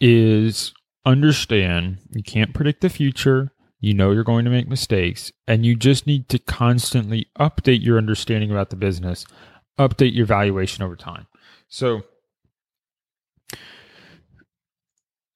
is 0.00 0.74
understand 1.06 1.98
you 2.10 2.22
can't 2.22 2.52
predict 2.52 2.80
the 2.80 2.88
future. 2.88 3.52
You 3.84 3.92
know 3.92 4.12
you're 4.12 4.24
going 4.24 4.46
to 4.46 4.50
make 4.50 4.66
mistakes, 4.66 5.30
and 5.46 5.66
you 5.66 5.76
just 5.76 6.06
need 6.06 6.30
to 6.30 6.38
constantly 6.38 7.26
update 7.38 7.84
your 7.84 7.98
understanding 7.98 8.50
about 8.50 8.70
the 8.70 8.76
business, 8.76 9.26
update 9.78 10.14
your 10.14 10.24
valuation 10.24 10.82
over 10.82 10.96
time. 10.96 11.26
So 11.68 12.02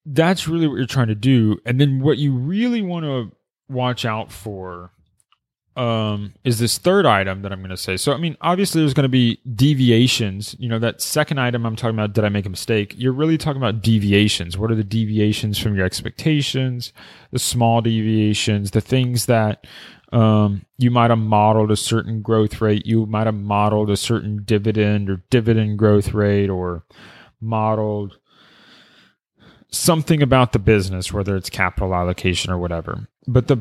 that's 0.06 0.48
really 0.48 0.66
what 0.66 0.76
you're 0.76 0.86
trying 0.86 1.08
to 1.08 1.14
do. 1.14 1.58
And 1.66 1.78
then 1.78 2.00
what 2.00 2.16
you 2.16 2.32
really 2.32 2.80
want 2.80 3.04
to 3.04 3.30
watch 3.68 4.06
out 4.06 4.32
for 4.32 4.92
um, 5.78 6.34
is 6.42 6.58
this 6.58 6.76
third 6.76 7.06
item 7.06 7.42
that 7.42 7.52
I'm 7.52 7.60
going 7.60 7.70
to 7.70 7.76
say. 7.76 7.96
So, 7.96 8.12
I 8.12 8.16
mean, 8.16 8.36
obviously, 8.40 8.80
there's 8.80 8.94
going 8.94 9.04
to 9.04 9.08
be 9.08 9.38
deviations. 9.54 10.56
You 10.58 10.68
know, 10.68 10.80
that 10.80 11.00
second 11.00 11.38
item 11.38 11.64
I'm 11.64 11.76
talking 11.76 11.94
about, 11.96 12.14
did 12.14 12.24
I 12.24 12.28
make 12.30 12.46
a 12.46 12.50
mistake? 12.50 12.94
You're 12.98 13.12
really 13.12 13.38
talking 13.38 13.62
about 13.62 13.80
deviations. 13.80 14.58
What 14.58 14.72
are 14.72 14.74
the 14.74 14.82
deviations 14.82 15.56
from 15.56 15.76
your 15.76 15.86
expectations? 15.86 16.92
The 17.30 17.38
small 17.38 17.80
deviations, 17.80 18.72
the 18.72 18.80
things 18.80 19.26
that 19.26 19.68
um, 20.10 20.64
you 20.78 20.90
might 20.90 21.10
have 21.10 21.18
modeled 21.20 21.70
a 21.70 21.76
certain 21.76 22.22
growth 22.22 22.60
rate. 22.60 22.84
You 22.84 23.06
might 23.06 23.26
have 23.26 23.36
modeled 23.36 23.88
a 23.88 23.96
certain 23.96 24.42
dividend 24.44 25.08
or 25.08 25.22
dividend 25.30 25.78
growth 25.78 26.12
rate 26.12 26.50
or 26.50 26.82
modeled 27.40 28.18
something 29.70 30.22
about 30.22 30.52
the 30.52 30.58
business, 30.58 31.12
whether 31.12 31.36
it's 31.36 31.50
capital 31.50 31.94
allocation 31.94 32.50
or 32.50 32.58
whatever. 32.58 33.06
But 33.28 33.46
the 33.46 33.58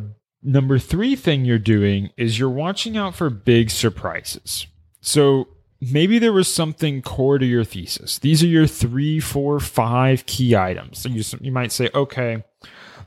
Number 0.47 0.79
three 0.79 1.17
thing 1.17 1.43
you're 1.43 1.59
doing 1.59 2.11
is 2.15 2.39
you're 2.39 2.49
watching 2.49 2.95
out 2.95 3.15
for 3.15 3.29
big 3.29 3.69
surprises. 3.69 4.65
So 5.01 5.49
maybe 5.81 6.19
there 6.19 6.31
was 6.31 6.47
something 6.47 7.01
core 7.01 7.37
to 7.37 7.45
your 7.45 7.65
thesis. 7.65 8.17
These 8.17 8.43
are 8.43 8.47
your 8.47 8.65
three, 8.65 9.19
four, 9.19 9.59
five 9.59 10.25
key 10.25 10.55
items. 10.55 10.99
So 10.99 11.09
you, 11.09 11.21
you 11.41 11.51
might 11.51 11.73
say, 11.73 11.89
okay, 11.93 12.45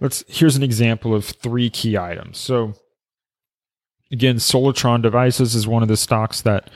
let's, 0.03 0.23
here's 0.29 0.57
an 0.57 0.63
example 0.63 1.15
of 1.15 1.25
three 1.25 1.71
key 1.71 1.97
items. 1.97 2.37
So 2.37 2.75
again, 4.13 4.37
Solitron 4.37 5.01
Devices 5.01 5.55
is 5.55 5.67
one 5.67 5.83
of 5.83 5.89
the 5.89 5.97
stocks 5.97 6.43
that, 6.43 6.69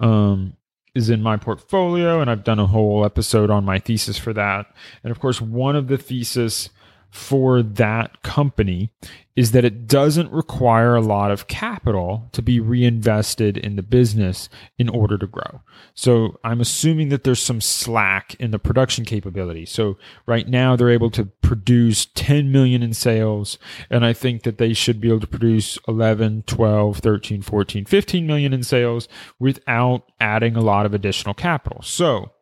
um, 0.00 0.56
is 0.96 1.10
in 1.10 1.22
my 1.22 1.36
portfolio 1.36 2.20
and 2.20 2.28
I've 2.28 2.42
done 2.42 2.58
a 2.58 2.66
whole 2.66 3.04
episode 3.04 3.50
on 3.50 3.64
my 3.64 3.78
thesis 3.78 4.18
for 4.18 4.32
that. 4.32 4.66
And 5.04 5.12
of 5.12 5.20
course, 5.20 5.40
one 5.40 5.76
of 5.76 5.86
the 5.86 5.96
thesis 5.96 6.70
for 7.10 7.62
that 7.62 8.22
company 8.22 8.90
is 9.34 9.52
that 9.52 9.64
it 9.64 9.86
doesn't 9.86 10.32
require 10.32 10.96
a 10.96 11.00
lot 11.00 11.30
of 11.30 11.46
capital 11.46 12.28
to 12.32 12.42
be 12.42 12.58
reinvested 12.58 13.56
in 13.56 13.76
the 13.76 13.82
business 13.82 14.48
in 14.78 14.88
order 14.88 15.16
to 15.16 15.26
grow. 15.26 15.62
So 15.94 16.38
I'm 16.42 16.60
assuming 16.60 17.08
that 17.10 17.22
there's 17.22 17.40
some 17.40 17.60
slack 17.60 18.34
in 18.40 18.50
the 18.50 18.58
production 18.58 19.04
capability. 19.04 19.64
So 19.64 19.96
right 20.26 20.48
now 20.48 20.74
they're 20.74 20.90
able 20.90 21.10
to 21.12 21.26
produce 21.26 22.06
10 22.06 22.50
million 22.50 22.82
in 22.82 22.92
sales 22.92 23.58
and 23.90 24.04
I 24.04 24.12
think 24.12 24.42
that 24.42 24.58
they 24.58 24.72
should 24.72 25.00
be 25.00 25.08
able 25.08 25.20
to 25.20 25.26
produce 25.26 25.78
11, 25.86 26.42
12, 26.46 26.98
13, 26.98 27.42
14, 27.42 27.84
15 27.84 28.26
million 28.26 28.52
in 28.52 28.62
sales 28.64 29.08
without 29.38 30.02
adding 30.20 30.56
a 30.56 30.60
lot 30.60 30.84
of 30.84 30.94
additional 30.94 31.34
capital. 31.34 31.80
So 31.82 32.32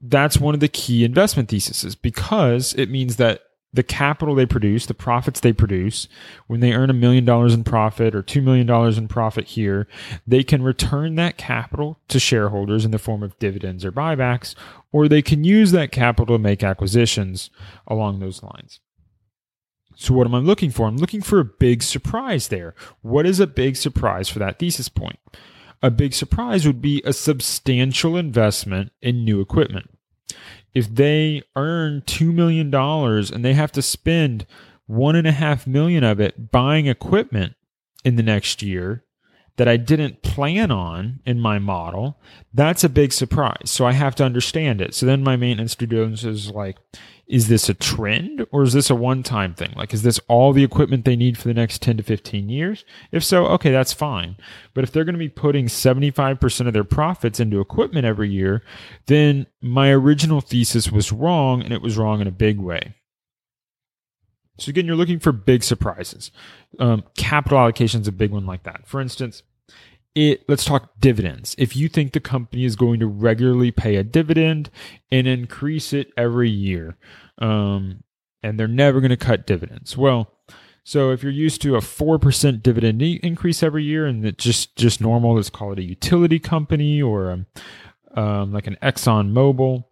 that's 0.00 0.38
one 0.38 0.54
of 0.54 0.60
the 0.60 0.68
key 0.68 1.04
investment 1.04 1.48
theses 1.48 1.94
because 1.94 2.74
it 2.74 2.90
means 2.90 3.16
that 3.16 3.42
the 3.72 3.82
capital 3.82 4.34
they 4.34 4.46
produce, 4.46 4.86
the 4.86 4.94
profits 4.94 5.40
they 5.40 5.52
produce, 5.52 6.08
when 6.48 6.60
they 6.60 6.72
earn 6.72 6.90
a 6.90 6.94
million 6.94 7.24
dollars 7.24 7.54
in 7.54 7.62
profit 7.62 8.14
or 8.14 8.22
two 8.22 8.42
million 8.42 8.66
dollars 8.66 8.98
in 8.98 9.06
profit 9.06 9.46
here, 9.48 9.86
they 10.26 10.42
can 10.42 10.62
return 10.62 11.14
that 11.14 11.36
capital 11.36 12.00
to 12.08 12.18
shareholders 12.18 12.84
in 12.84 12.90
the 12.90 12.98
form 12.98 13.22
of 13.22 13.38
dividends 13.38 13.84
or 13.84 13.92
buybacks, 13.92 14.54
or 14.92 15.08
they 15.08 15.22
can 15.22 15.44
use 15.44 15.70
that 15.70 15.92
capital 15.92 16.36
to 16.36 16.42
make 16.42 16.64
acquisitions 16.64 17.50
along 17.86 18.18
those 18.18 18.42
lines. 18.42 18.80
So, 19.94 20.14
what 20.14 20.26
am 20.26 20.34
I 20.34 20.38
looking 20.38 20.70
for? 20.70 20.88
I'm 20.88 20.96
looking 20.96 21.22
for 21.22 21.38
a 21.38 21.44
big 21.44 21.82
surprise 21.82 22.48
there. 22.48 22.74
What 23.02 23.26
is 23.26 23.38
a 23.38 23.46
big 23.46 23.76
surprise 23.76 24.28
for 24.28 24.38
that 24.40 24.58
thesis 24.58 24.88
point? 24.88 25.18
A 25.82 25.90
big 25.90 26.12
surprise 26.12 26.66
would 26.66 26.82
be 26.82 27.02
a 27.04 27.12
substantial 27.12 28.16
investment 28.16 28.92
in 29.00 29.24
new 29.24 29.40
equipment 29.40 29.90
if 30.74 30.92
they 30.94 31.42
earn 31.56 32.02
$2 32.02 32.32
million 32.32 32.74
and 32.74 33.44
they 33.44 33.54
have 33.54 33.72
to 33.72 33.82
spend 33.82 34.46
one 34.86 35.16
and 35.16 35.26
a 35.26 35.32
half 35.32 35.66
million 35.66 36.04
of 36.04 36.20
it 36.20 36.50
buying 36.50 36.86
equipment 36.86 37.54
in 38.04 38.16
the 38.16 38.22
next 38.22 38.62
year 38.62 39.04
that 39.60 39.68
I 39.68 39.76
didn't 39.76 40.22
plan 40.22 40.70
on 40.70 41.20
in 41.26 41.38
my 41.38 41.58
model, 41.58 42.18
that's 42.54 42.82
a 42.82 42.88
big 42.88 43.12
surprise. 43.12 43.70
So 43.70 43.84
I 43.84 43.92
have 43.92 44.14
to 44.14 44.24
understand 44.24 44.80
it. 44.80 44.94
So 44.94 45.04
then 45.04 45.22
my 45.22 45.36
maintenance 45.36 45.74
due 45.74 45.84
diligence 45.84 46.24
is 46.24 46.50
like, 46.50 46.78
is 47.26 47.48
this 47.48 47.68
a 47.68 47.74
trend 47.74 48.46
or 48.52 48.62
is 48.62 48.72
this 48.72 48.88
a 48.88 48.94
one 48.94 49.22
time 49.22 49.52
thing? 49.52 49.74
Like, 49.76 49.92
is 49.92 50.02
this 50.02 50.18
all 50.28 50.54
the 50.54 50.64
equipment 50.64 51.04
they 51.04 51.14
need 51.14 51.36
for 51.36 51.46
the 51.46 51.52
next 51.52 51.82
10 51.82 51.98
to 51.98 52.02
15 52.02 52.48
years? 52.48 52.86
If 53.12 53.22
so, 53.22 53.48
okay, 53.48 53.70
that's 53.70 53.92
fine. 53.92 54.38
But 54.72 54.84
if 54.84 54.92
they're 54.92 55.04
going 55.04 55.12
to 55.12 55.18
be 55.18 55.28
putting 55.28 55.66
75% 55.66 56.66
of 56.66 56.72
their 56.72 56.82
profits 56.82 57.38
into 57.38 57.60
equipment 57.60 58.06
every 58.06 58.30
year, 58.30 58.62
then 59.08 59.46
my 59.60 59.90
original 59.90 60.40
thesis 60.40 60.90
was 60.90 61.12
wrong 61.12 61.62
and 61.62 61.74
it 61.74 61.82
was 61.82 61.98
wrong 61.98 62.22
in 62.22 62.26
a 62.26 62.32
big 62.32 62.58
way. 62.58 62.94
So 64.56 64.70
again, 64.70 64.86
you're 64.86 64.96
looking 64.96 65.20
for 65.20 65.32
big 65.32 65.62
surprises. 65.62 66.30
Um, 66.78 67.04
capital 67.14 67.58
allocation 67.58 68.00
is 68.00 68.08
a 68.08 68.12
big 68.12 68.30
one 68.30 68.46
like 68.46 68.62
that. 68.62 68.86
For 68.86 69.02
instance, 69.02 69.42
it 70.14 70.48
let's 70.48 70.64
talk 70.64 70.90
dividends. 70.98 71.54
If 71.58 71.76
you 71.76 71.88
think 71.88 72.12
the 72.12 72.20
company 72.20 72.64
is 72.64 72.76
going 72.76 73.00
to 73.00 73.06
regularly 73.06 73.70
pay 73.70 73.96
a 73.96 74.04
dividend 74.04 74.70
and 75.10 75.26
increase 75.26 75.92
it 75.92 76.12
every 76.16 76.50
year, 76.50 76.96
um, 77.38 78.02
and 78.42 78.58
they're 78.58 78.68
never 78.68 79.00
going 79.00 79.10
to 79.10 79.16
cut 79.16 79.46
dividends, 79.46 79.96
well, 79.96 80.32
so 80.82 81.10
if 81.10 81.22
you're 81.22 81.32
used 81.32 81.62
to 81.62 81.76
a 81.76 81.80
four 81.80 82.18
percent 82.18 82.62
dividend 82.62 83.02
increase 83.02 83.62
every 83.62 83.84
year, 83.84 84.06
and 84.06 84.24
it's 84.24 84.42
just 84.42 84.76
just 84.76 85.00
normal, 85.00 85.36
let's 85.36 85.50
call 85.50 85.72
it 85.72 85.78
a 85.78 85.84
utility 85.84 86.38
company 86.38 87.00
or 87.00 87.30
a, 87.30 88.20
um, 88.20 88.52
like 88.52 88.66
an 88.66 88.76
Exxon 88.82 89.32
Mobil, 89.32 89.84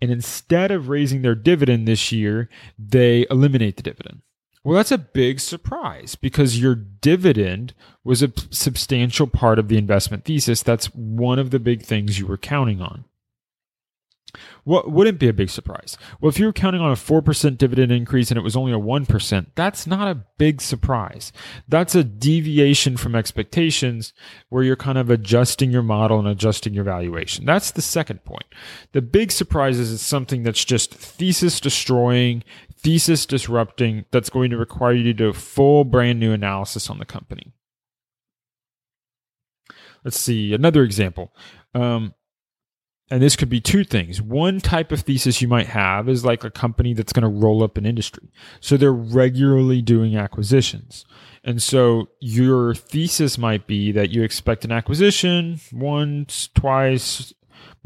and 0.00 0.10
instead 0.10 0.70
of 0.70 0.88
raising 0.88 1.22
their 1.22 1.34
dividend 1.34 1.86
this 1.86 2.12
year, 2.12 2.48
they 2.78 3.26
eliminate 3.30 3.76
the 3.76 3.82
dividend. 3.82 4.22
Well, 4.66 4.74
that's 4.74 4.90
a 4.90 4.98
big 4.98 5.38
surprise 5.38 6.16
because 6.16 6.60
your 6.60 6.74
dividend 6.74 7.72
was 8.02 8.20
a 8.20 8.32
substantial 8.50 9.28
part 9.28 9.60
of 9.60 9.68
the 9.68 9.78
investment 9.78 10.24
thesis. 10.24 10.64
That's 10.64 10.86
one 10.86 11.38
of 11.38 11.52
the 11.52 11.60
big 11.60 11.82
things 11.82 12.18
you 12.18 12.26
were 12.26 12.36
counting 12.36 12.80
on. 12.80 13.04
What 14.64 14.90
wouldn't 14.90 15.20
be 15.20 15.28
a 15.28 15.32
big 15.32 15.50
surprise? 15.50 15.96
Well, 16.20 16.28
if 16.28 16.40
you 16.40 16.46
were 16.46 16.52
counting 16.52 16.80
on 16.80 16.90
a 16.90 16.96
4% 16.96 17.56
dividend 17.56 17.92
increase 17.92 18.32
and 18.32 18.38
it 18.38 18.42
was 18.42 18.56
only 18.56 18.72
a 18.72 18.78
1%, 18.78 19.46
that's 19.54 19.86
not 19.86 20.08
a 20.08 20.24
big 20.38 20.60
surprise. 20.60 21.32
That's 21.68 21.94
a 21.94 22.02
deviation 22.02 22.96
from 22.96 23.14
expectations 23.14 24.12
where 24.48 24.64
you're 24.64 24.74
kind 24.74 24.98
of 24.98 25.10
adjusting 25.10 25.70
your 25.70 25.84
model 25.84 26.18
and 26.18 26.26
adjusting 26.26 26.74
your 26.74 26.82
valuation. 26.82 27.44
That's 27.44 27.70
the 27.70 27.82
second 27.82 28.24
point. 28.24 28.46
The 28.90 29.02
big 29.02 29.30
surprise 29.30 29.78
is 29.78 29.92
it's 29.92 30.02
something 30.02 30.42
that's 30.42 30.64
just 30.64 30.92
thesis 30.92 31.60
destroying, 31.60 32.42
thesis 32.86 33.26
disrupting, 33.26 34.04
that's 34.12 34.30
going 34.30 34.48
to 34.48 34.56
require 34.56 34.92
you 34.92 35.02
to 35.02 35.12
do 35.12 35.28
a 35.28 35.32
full 35.32 35.82
brand 35.82 36.20
new 36.20 36.30
analysis 36.32 36.88
on 36.88 37.00
the 37.00 37.04
company. 37.04 37.52
Let's 40.04 40.20
see 40.20 40.54
another 40.54 40.84
example. 40.84 41.34
Um, 41.74 42.14
and 43.10 43.20
this 43.20 43.34
could 43.34 43.48
be 43.48 43.60
two 43.60 43.82
things. 43.82 44.22
One 44.22 44.60
type 44.60 44.92
of 44.92 45.00
thesis 45.00 45.42
you 45.42 45.48
might 45.48 45.66
have 45.66 46.08
is 46.08 46.24
like 46.24 46.44
a 46.44 46.50
company 46.50 46.94
that's 46.94 47.12
going 47.12 47.24
to 47.24 47.40
roll 47.40 47.64
up 47.64 47.76
an 47.76 47.86
industry. 47.86 48.30
So 48.60 48.76
they're 48.76 48.92
regularly 48.92 49.82
doing 49.82 50.16
acquisitions. 50.16 51.04
And 51.42 51.60
so 51.60 52.06
your 52.20 52.72
thesis 52.72 53.36
might 53.36 53.66
be 53.66 53.90
that 53.90 54.10
you 54.10 54.22
expect 54.22 54.64
an 54.64 54.70
acquisition 54.70 55.58
once, 55.72 56.50
twice, 56.54 57.32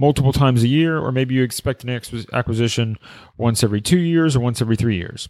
multiple 0.01 0.33
times 0.33 0.63
a 0.63 0.69
year, 0.69 0.99
or 0.99 1.13
maybe 1.13 1.35
you 1.35 1.43
expect 1.43 1.85
an 1.85 1.91
acquisition 2.33 2.97
once 3.37 3.63
every 3.63 3.83
two 3.83 3.99
years 3.99 4.35
or 4.35 4.41
once 4.41 4.63
every 4.63 4.75
three 4.75 4.97
years. 4.97 5.29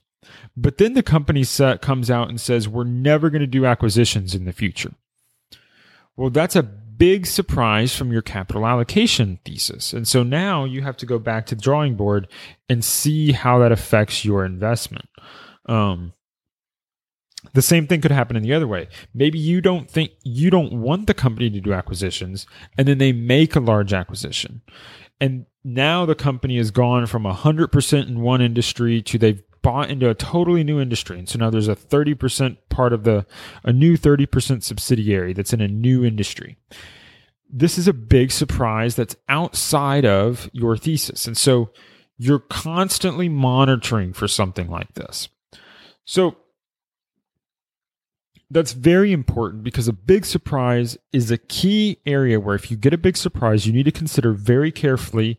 But 0.56 0.78
then 0.78 0.94
the 0.94 1.02
company 1.02 1.42
set 1.42 1.83
comes 1.83 2.09
out 2.09 2.28
and 2.28 2.40
says, 2.40 2.68
we're 2.68 2.85
never 2.85 3.30
going 3.30 3.40
to 3.40 3.48
do 3.48 3.66
acquisitions 3.66 4.33
in 4.33 4.44
the 4.44 4.52
future. 4.52 4.92
Well, 6.16 6.30
that's 6.30 6.54
a 6.54 6.62
big 6.62 7.26
surprise 7.26 7.96
from 7.96 8.12
your 8.12 8.22
capital 8.22 8.64
allocation 8.64 9.40
thesis. 9.44 9.92
And 9.92 10.06
so 10.06 10.22
now 10.22 10.64
you 10.64 10.83
have 10.83 10.96
to 10.98 11.06
go 11.06 11.18
back 11.18 11.46
to 11.46 11.56
the 11.56 11.62
drawing 11.62 11.96
board 11.96 12.28
and 12.68 12.85
see 12.85 13.33
how 13.33 13.59
that 13.59 13.72
affects 13.72 14.24
your 14.24 14.44
investment. 14.44 15.09
Um, 15.66 16.12
the 17.55 17.62
same 17.62 17.87
thing 17.87 18.00
could 18.00 18.11
happen 18.11 18.37
in 18.37 18.42
the 18.42 18.53
other 18.53 18.66
way. 18.66 18.88
Maybe 19.14 19.38
you 19.38 19.61
don't 19.61 19.90
think 19.90 20.12
you 20.22 20.50
don't 20.50 20.72
want 20.81 21.07
the 21.07 21.14
company 21.14 21.50
to 21.50 21.61
do 21.61 21.72
acquisitions 21.72 22.46
and 22.76 22.87
then 22.87 22.98
they 22.98 23.12
make 23.12 23.57
a 23.57 23.61
large 23.61 23.92
acquisition. 23.92 24.62
And 25.20 25.46
now 25.64 26.07
the 26.07 26.14
company 26.14 26.57
has 26.57 26.70
gone 26.70 27.07
from 27.07 27.24
100% 27.24 28.09
in 28.09 28.20
one 28.20 28.40
industry 28.40 29.03
to 29.03 29.18
they've 29.18 29.42
bought 29.62 29.90
into 29.90 30.09
a 30.09 30.14
totally 30.14 30.64
new 30.64 30.81
industry. 30.81 31.18
And 31.18 31.29
so 31.29 31.38
now 31.38 31.50
there's 31.50 31.68
a 31.68 31.76
30% 31.76 32.57
part 32.70 32.92
of 32.92 33.05
the, 33.05 33.26
a 33.62 33.72
new 33.72 33.96
30% 33.96 34.62
subsidiary 34.62 35.35
that's 35.35 35.53
in 35.53 35.61
a 35.61 35.68
new 35.68 36.05
industry. 36.05 36.57
This 37.53 37.76
is 37.76 37.87
a 37.87 37.92
big 37.92 38.31
surprise 38.31 38.96
that's 38.96 39.16
outside 39.29 40.07
of 40.07 40.48
your 40.53 40.76
thesis. 40.76 41.26
And 41.26 41.37
so 41.37 41.70
you're 42.16 42.38
constantly 42.38 43.29
monitoring 43.29 44.12
for 44.12 44.29
something 44.29 44.70
like 44.70 44.94
this. 44.94 45.29
So 46.05 46.37
that's 48.50 48.72
very 48.72 49.12
important 49.12 49.62
because 49.62 49.86
a 49.86 49.92
big 49.92 50.26
surprise 50.26 50.98
is 51.12 51.30
a 51.30 51.38
key 51.38 51.98
area 52.04 52.40
where 52.40 52.54
if 52.54 52.70
you 52.70 52.76
get 52.76 52.92
a 52.92 52.98
big 52.98 53.16
surprise, 53.16 53.66
you 53.66 53.72
need 53.72 53.84
to 53.84 53.92
consider 53.92 54.32
very 54.32 54.72
carefully 54.72 55.38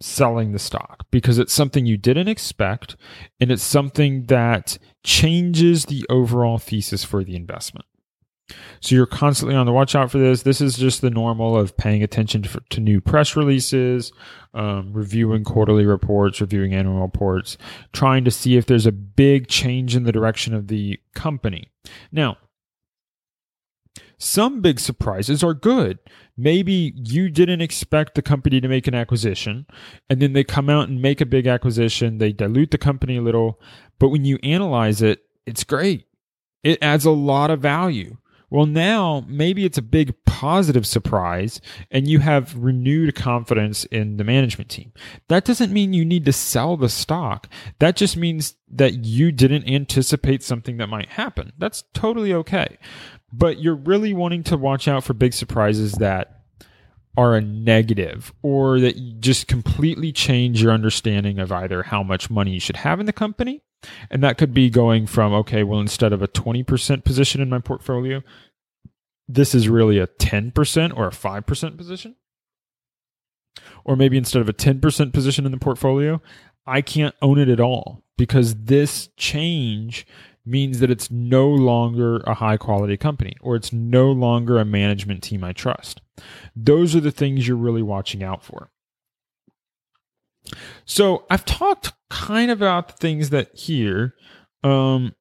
selling 0.00 0.52
the 0.52 0.58
stock 0.58 1.06
because 1.10 1.38
it's 1.38 1.52
something 1.52 1.86
you 1.86 1.96
didn't 1.96 2.28
expect 2.28 2.96
and 3.40 3.50
it's 3.50 3.62
something 3.62 4.24
that 4.24 4.78
changes 5.02 5.86
the 5.86 6.04
overall 6.08 6.58
thesis 6.58 7.04
for 7.04 7.24
the 7.24 7.36
investment. 7.36 7.86
So 8.80 8.94
you're 8.94 9.06
constantly 9.06 9.56
on 9.56 9.66
the 9.66 9.72
watch 9.72 9.94
out 9.94 10.10
for 10.10 10.18
this. 10.18 10.42
This 10.42 10.60
is 10.60 10.76
just 10.76 11.00
the 11.00 11.10
normal 11.10 11.56
of 11.56 11.76
paying 11.76 12.02
attention 12.02 12.42
to, 12.42 12.60
to 12.70 12.80
new 12.80 13.00
press 13.00 13.36
releases, 13.36 14.12
um, 14.52 14.92
reviewing 14.92 15.44
quarterly 15.44 15.86
reports, 15.86 16.40
reviewing 16.40 16.74
annual 16.74 17.00
reports, 17.00 17.56
trying 17.92 18.24
to 18.24 18.30
see 18.30 18.56
if 18.56 18.66
there's 18.66 18.86
a 18.86 18.92
big 18.92 19.48
change 19.48 19.96
in 19.96 20.04
the 20.04 20.12
direction 20.12 20.54
of 20.54 20.68
the 20.68 21.00
company. 21.14 21.70
Now, 22.12 22.36
some 24.18 24.60
big 24.60 24.78
surprises 24.78 25.42
are 25.42 25.54
good. 25.54 25.98
Maybe 26.36 26.92
you 26.96 27.30
didn't 27.30 27.60
expect 27.60 28.14
the 28.14 28.22
company 28.22 28.60
to 28.60 28.68
make 28.68 28.86
an 28.86 28.94
acquisition, 28.94 29.66
and 30.08 30.20
then 30.20 30.32
they 30.32 30.44
come 30.44 30.68
out 30.68 30.88
and 30.88 31.00
make 31.00 31.20
a 31.20 31.26
big 31.26 31.46
acquisition. 31.46 32.18
They 32.18 32.32
dilute 32.32 32.70
the 32.70 32.78
company 32.78 33.16
a 33.16 33.22
little, 33.22 33.60
but 33.98 34.08
when 34.08 34.24
you 34.24 34.38
analyze 34.42 35.02
it, 35.02 35.24
it's 35.46 35.64
great. 35.64 36.06
It 36.62 36.82
adds 36.82 37.04
a 37.04 37.10
lot 37.10 37.50
of 37.50 37.60
value. 37.60 38.16
Well, 38.54 38.66
now 38.66 39.24
maybe 39.26 39.64
it's 39.64 39.78
a 39.78 39.82
big 39.82 40.14
positive 40.26 40.86
surprise 40.86 41.60
and 41.90 42.06
you 42.06 42.20
have 42.20 42.56
renewed 42.56 43.16
confidence 43.16 43.84
in 43.86 44.16
the 44.16 44.22
management 44.22 44.70
team. 44.70 44.92
That 45.26 45.44
doesn't 45.44 45.72
mean 45.72 45.92
you 45.92 46.04
need 46.04 46.24
to 46.26 46.32
sell 46.32 46.76
the 46.76 46.88
stock. 46.88 47.48
That 47.80 47.96
just 47.96 48.16
means 48.16 48.54
that 48.70 49.04
you 49.04 49.32
didn't 49.32 49.68
anticipate 49.68 50.44
something 50.44 50.76
that 50.76 50.88
might 50.88 51.08
happen. 51.08 51.52
That's 51.58 51.82
totally 51.94 52.32
okay. 52.32 52.78
But 53.32 53.58
you're 53.58 53.74
really 53.74 54.14
wanting 54.14 54.44
to 54.44 54.56
watch 54.56 54.86
out 54.86 55.02
for 55.02 55.14
big 55.14 55.32
surprises 55.32 55.94
that 55.94 56.44
are 57.16 57.34
a 57.34 57.40
negative 57.40 58.32
or 58.42 58.78
that 58.78 59.18
just 59.18 59.48
completely 59.48 60.12
change 60.12 60.62
your 60.62 60.70
understanding 60.70 61.40
of 61.40 61.50
either 61.50 61.82
how 61.82 62.04
much 62.04 62.30
money 62.30 62.52
you 62.52 62.60
should 62.60 62.76
have 62.76 63.00
in 63.00 63.06
the 63.06 63.12
company 63.12 63.64
and 64.10 64.22
that 64.22 64.38
could 64.38 64.54
be 64.54 64.70
going 64.70 65.06
from, 65.06 65.32
okay, 65.32 65.62
well, 65.62 65.80
instead 65.80 66.12
of 66.12 66.22
a 66.22 66.28
20% 66.28 67.04
position 67.04 67.40
in 67.40 67.48
my 67.48 67.58
portfolio, 67.58 68.22
this 69.28 69.54
is 69.54 69.68
really 69.68 69.98
a 69.98 70.06
10% 70.06 70.96
or 70.96 71.06
a 71.06 71.10
5% 71.10 71.76
position. 71.76 72.16
Or 73.84 73.96
maybe 73.96 74.16
instead 74.16 74.42
of 74.42 74.48
a 74.48 74.54
10% 74.54 75.12
position 75.12 75.46
in 75.46 75.52
the 75.52 75.58
portfolio, 75.58 76.20
I 76.66 76.80
can't 76.80 77.14
own 77.20 77.38
it 77.38 77.48
at 77.48 77.60
all 77.60 78.04
because 78.16 78.54
this 78.54 79.08
change 79.16 80.06
means 80.46 80.80
that 80.80 80.90
it's 80.90 81.10
no 81.10 81.48
longer 81.48 82.18
a 82.20 82.34
high 82.34 82.56
quality 82.56 82.96
company 82.96 83.34
or 83.40 83.56
it's 83.56 83.72
no 83.72 84.10
longer 84.10 84.58
a 84.58 84.64
management 84.64 85.22
team 85.22 85.42
I 85.42 85.52
trust. 85.52 86.00
Those 86.54 86.94
are 86.94 87.00
the 87.00 87.10
things 87.10 87.48
you're 87.48 87.56
really 87.56 87.82
watching 87.82 88.22
out 88.22 88.42
for. 88.42 88.70
So 90.84 91.24
I've 91.30 91.44
talked 91.44 91.92
kind 92.10 92.50
of 92.50 92.60
about 92.60 92.88
the 92.88 92.94
things 92.94 93.30
that 93.30 93.54
here, 93.54 94.14
um, 94.62 95.14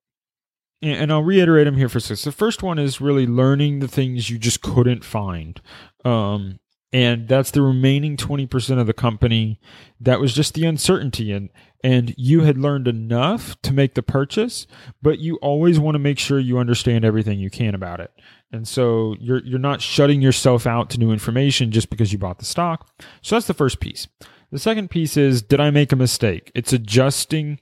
and, 0.82 1.04
and 1.04 1.12
I'll 1.12 1.24
reiterate 1.24 1.66
them 1.66 1.78
here 1.78 1.90
for 1.90 2.00
six. 2.00 2.24
The 2.24 2.32
first 2.32 2.64
one 2.64 2.80
is 2.80 3.02
really 3.02 3.26
learning 3.26 3.80
the 3.80 3.88
things 3.88 4.30
you 4.30 4.38
just 4.38 4.62
couldn't 4.62 5.04
find. 5.04 5.62
Um, 6.04 6.60
and 6.94 7.28
that's 7.28 7.52
the 7.52 7.62
remaining 7.64 8.16
20% 8.16 8.80
of 8.80 8.86
the 8.86 8.94
company 8.94 9.60
that 10.00 10.20
was 10.20 10.34
just 10.34 10.54
the 10.54 10.66
uncertainty 10.66 11.32
and 11.32 11.50
and 11.86 12.16
you 12.18 12.42
had 12.42 12.58
learned 12.58 12.88
enough 12.88 13.60
to 13.64 13.74
make 13.74 13.96
the 13.96 14.04
purchase 14.04 14.68
but 15.02 15.20
you 15.20 15.36
always 15.38 15.80
want 15.80 15.96
to 15.96 16.00
make 16.00 16.20
sure 16.20 16.40
you 16.40 16.58
understand 16.58 17.04
everything 17.04 17.40
you 17.40 17.50
can 17.50 17.76
about 17.76 18.00
it 18.00 18.12
and 18.52 18.68
so 18.68 19.16
you're 19.20 19.44
you're 19.44 19.60
not 19.60 19.82
shutting 19.82 20.22
yourself 20.22 20.66
out 20.66 20.90
to 20.90 21.00
new 21.00 21.12
information 21.12 21.72
just 21.72 21.90
because 21.90 22.14
you 22.14 22.20
bought 22.20 22.38
the 22.38 22.46
stock 22.46 22.88
so 23.22 23.36
that's 23.36 23.48
the 23.48 23.54
first 23.54 23.80
piece 23.80 24.08
the 24.54 24.60
second 24.60 24.90
piece 24.90 25.18
is 25.18 25.42
did 25.42 25.60
i 25.60 25.70
make 25.70 25.92
a 25.92 25.98
mistake 25.98 26.52
it's 26.56 26.72
adjusting 26.72 27.60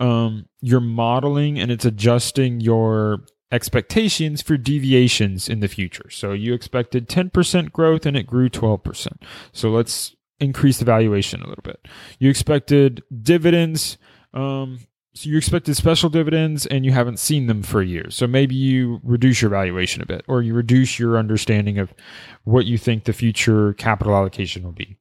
um, 0.00 0.46
your 0.60 0.80
modeling 0.80 1.58
and 1.58 1.70
it's 1.70 1.84
adjusting 1.84 2.60
your 2.60 3.24
expectations 3.54 4.42
for 4.42 4.56
deviations 4.56 5.48
in 5.48 5.60
the 5.60 5.68
future. 5.68 6.10
So 6.10 6.32
you 6.32 6.54
expected 6.54 7.08
10% 7.08 7.72
growth 7.72 8.04
and 8.04 8.16
it 8.16 8.26
grew 8.26 8.50
12%. 8.50 9.06
So 9.52 9.70
let's 9.70 10.14
increase 10.40 10.78
the 10.78 10.84
valuation 10.84 11.40
a 11.40 11.48
little 11.48 11.62
bit. 11.62 11.86
You 12.18 12.28
expected 12.28 13.02
dividends, 13.22 13.96
um, 14.32 14.80
so 15.14 15.30
you 15.30 15.38
expected 15.38 15.76
special 15.76 16.10
dividends 16.10 16.66
and 16.66 16.84
you 16.84 16.90
haven't 16.90 17.20
seen 17.20 17.46
them 17.46 17.62
for 17.62 17.80
years. 17.80 18.16
So 18.16 18.26
maybe 18.26 18.56
you 18.56 19.00
reduce 19.04 19.40
your 19.40 19.52
valuation 19.52 20.02
a 20.02 20.06
bit 20.06 20.24
or 20.26 20.42
you 20.42 20.54
reduce 20.54 20.98
your 20.98 21.16
understanding 21.16 21.78
of 21.78 21.94
what 22.42 22.66
you 22.66 22.76
think 22.76 23.04
the 23.04 23.12
future 23.12 23.74
capital 23.74 24.16
allocation 24.16 24.64
will 24.64 24.72
be. 24.72 24.96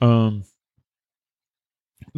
Um, 0.00 0.44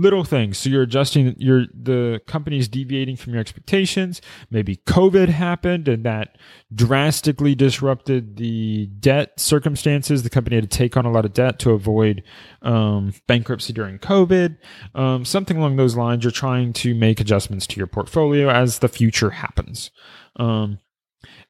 little 0.00 0.24
things. 0.24 0.58
So 0.58 0.70
you're 0.70 0.82
adjusting 0.82 1.34
your 1.38 1.66
the 1.74 2.20
company's 2.26 2.68
deviating 2.68 3.16
from 3.16 3.32
your 3.32 3.40
expectations. 3.40 4.20
Maybe 4.50 4.76
COVID 4.86 5.28
happened 5.28 5.88
and 5.88 6.04
that 6.04 6.38
drastically 6.74 7.54
disrupted 7.54 8.36
the 8.36 8.86
debt 8.86 9.38
circumstances. 9.38 10.22
The 10.22 10.30
company 10.30 10.56
had 10.56 10.70
to 10.70 10.78
take 10.78 10.96
on 10.96 11.04
a 11.04 11.12
lot 11.12 11.24
of 11.24 11.32
debt 11.32 11.58
to 11.60 11.70
avoid 11.70 12.22
um, 12.62 13.12
bankruptcy 13.26 13.72
during 13.72 13.98
COVID. 13.98 14.56
Um, 14.94 15.24
something 15.24 15.56
along 15.56 15.76
those 15.76 15.96
lines. 15.96 16.24
You're 16.24 16.30
trying 16.30 16.72
to 16.74 16.94
make 16.94 17.20
adjustments 17.20 17.66
to 17.68 17.76
your 17.76 17.86
portfolio 17.86 18.48
as 18.48 18.78
the 18.78 18.88
future 18.88 19.30
happens. 19.30 19.90
Um, 20.36 20.78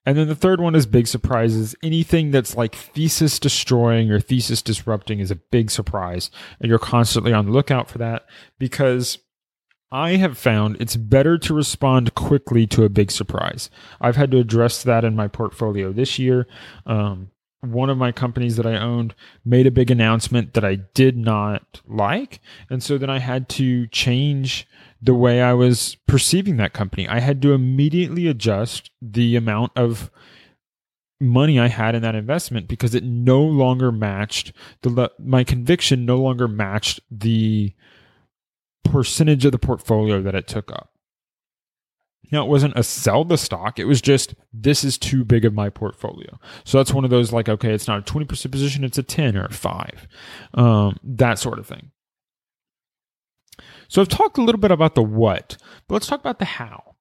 and 0.06 0.16
then 0.16 0.28
the 0.28 0.34
third 0.34 0.60
one 0.60 0.74
is 0.74 0.86
big 0.86 1.06
surprises. 1.06 1.74
Anything 1.82 2.30
that's 2.30 2.56
like 2.56 2.74
thesis 2.74 3.38
destroying 3.38 4.10
or 4.10 4.18
thesis 4.18 4.62
disrupting 4.62 5.20
is 5.20 5.30
a 5.30 5.36
big 5.36 5.70
surprise. 5.70 6.30
And 6.58 6.70
you're 6.70 6.78
constantly 6.78 7.32
on 7.32 7.46
the 7.46 7.52
lookout 7.52 7.88
for 7.90 7.98
that 7.98 8.24
because 8.58 9.18
I 9.92 10.16
have 10.16 10.38
found 10.38 10.76
it's 10.80 10.96
better 10.96 11.36
to 11.38 11.54
respond 11.54 12.14
quickly 12.14 12.66
to 12.68 12.84
a 12.84 12.88
big 12.88 13.10
surprise. 13.10 13.68
I've 14.00 14.16
had 14.16 14.30
to 14.30 14.38
address 14.38 14.82
that 14.84 15.04
in 15.04 15.16
my 15.16 15.28
portfolio 15.28 15.92
this 15.92 16.18
year. 16.18 16.46
Um, 16.86 17.30
one 17.60 17.90
of 17.90 17.98
my 17.98 18.10
companies 18.10 18.56
that 18.56 18.66
I 18.66 18.78
owned 18.78 19.14
made 19.44 19.66
a 19.66 19.70
big 19.70 19.90
announcement 19.90 20.54
that 20.54 20.64
I 20.64 20.76
did 20.76 21.18
not 21.18 21.82
like. 21.86 22.40
And 22.70 22.82
so 22.82 22.96
then 22.96 23.10
I 23.10 23.18
had 23.18 23.50
to 23.50 23.86
change 23.88 24.66
the 25.02 25.14
way 25.14 25.40
I 25.40 25.52
was 25.54 25.96
perceiving 26.06 26.56
that 26.58 26.72
company. 26.72 27.08
I 27.08 27.20
had 27.20 27.40
to 27.42 27.52
immediately 27.52 28.26
adjust 28.26 28.90
the 29.00 29.36
amount 29.36 29.72
of 29.76 30.10
money 31.20 31.58
I 31.58 31.68
had 31.68 31.94
in 31.94 32.02
that 32.02 32.14
investment 32.14 32.68
because 32.68 32.94
it 32.94 33.04
no 33.04 33.42
longer 33.42 33.92
matched 33.92 34.52
the 34.82 35.10
my 35.18 35.44
conviction 35.44 36.06
no 36.06 36.16
longer 36.16 36.48
matched 36.48 37.00
the 37.10 37.74
percentage 38.84 39.44
of 39.44 39.52
the 39.52 39.58
portfolio 39.58 40.22
that 40.22 40.34
it 40.34 40.46
took 40.46 40.72
up. 40.72 40.90
Now, 42.32 42.44
it 42.44 42.48
wasn't 42.48 42.76
a 42.76 42.82
sell 42.82 43.24
the 43.24 43.36
stock. 43.36 43.78
It 43.78 43.86
was 43.86 44.00
just, 44.00 44.34
this 44.52 44.84
is 44.84 44.96
too 44.96 45.24
big 45.24 45.44
of 45.44 45.52
my 45.52 45.68
portfolio. 45.68 46.38
So 46.64 46.78
that's 46.78 46.92
one 46.92 47.04
of 47.04 47.10
those 47.10 47.32
like, 47.32 47.48
okay, 47.48 47.72
it's 47.72 47.88
not 47.88 47.98
a 47.98 48.12
20% 48.12 48.50
position, 48.50 48.84
it's 48.84 48.98
a 48.98 49.02
10 49.02 49.36
or 49.36 49.46
a 49.46 49.52
5. 49.52 50.08
Um, 50.54 50.96
that 51.02 51.38
sort 51.38 51.58
of 51.58 51.66
thing. 51.66 51.90
So 53.90 54.00
I've 54.00 54.08
talked 54.08 54.38
a 54.38 54.42
little 54.42 54.60
bit 54.60 54.70
about 54.70 54.94
the 54.94 55.02
what, 55.02 55.56
but 55.88 55.94
let's 55.94 56.06
talk 56.06 56.20
about 56.20 56.38
the 56.38 56.44
how. 56.44 56.94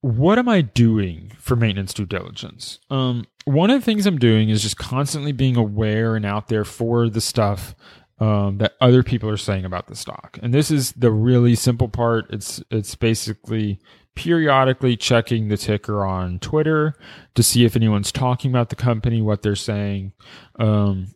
What 0.00 0.38
am 0.38 0.48
I 0.48 0.62
doing 0.62 1.32
for 1.38 1.54
maintenance 1.54 1.92
due 1.92 2.06
diligence? 2.06 2.80
Um, 2.88 3.26
one 3.44 3.70
of 3.70 3.78
the 3.78 3.84
things 3.84 4.06
I'm 4.06 4.18
doing 4.18 4.48
is 4.48 4.62
just 4.62 4.78
constantly 4.78 5.32
being 5.32 5.56
aware 5.56 6.16
and 6.16 6.24
out 6.24 6.48
there 6.48 6.64
for 6.64 7.10
the 7.10 7.20
stuff 7.20 7.74
um, 8.20 8.56
that 8.58 8.72
other 8.80 9.02
people 9.02 9.28
are 9.28 9.36
saying 9.36 9.66
about 9.66 9.88
the 9.88 9.94
stock. 9.94 10.38
And 10.42 10.54
this 10.54 10.70
is 10.70 10.92
the 10.92 11.10
really 11.10 11.54
simple 11.54 11.88
part. 11.88 12.24
It's 12.30 12.62
it's 12.70 12.94
basically 12.94 13.80
periodically 14.14 14.96
checking 14.96 15.48
the 15.48 15.58
ticker 15.58 16.06
on 16.06 16.38
Twitter 16.38 16.94
to 17.34 17.42
see 17.42 17.66
if 17.66 17.76
anyone's 17.76 18.12
talking 18.12 18.50
about 18.50 18.70
the 18.70 18.76
company, 18.76 19.20
what 19.20 19.42
they're 19.42 19.54
saying. 19.54 20.12
Um, 20.58 21.08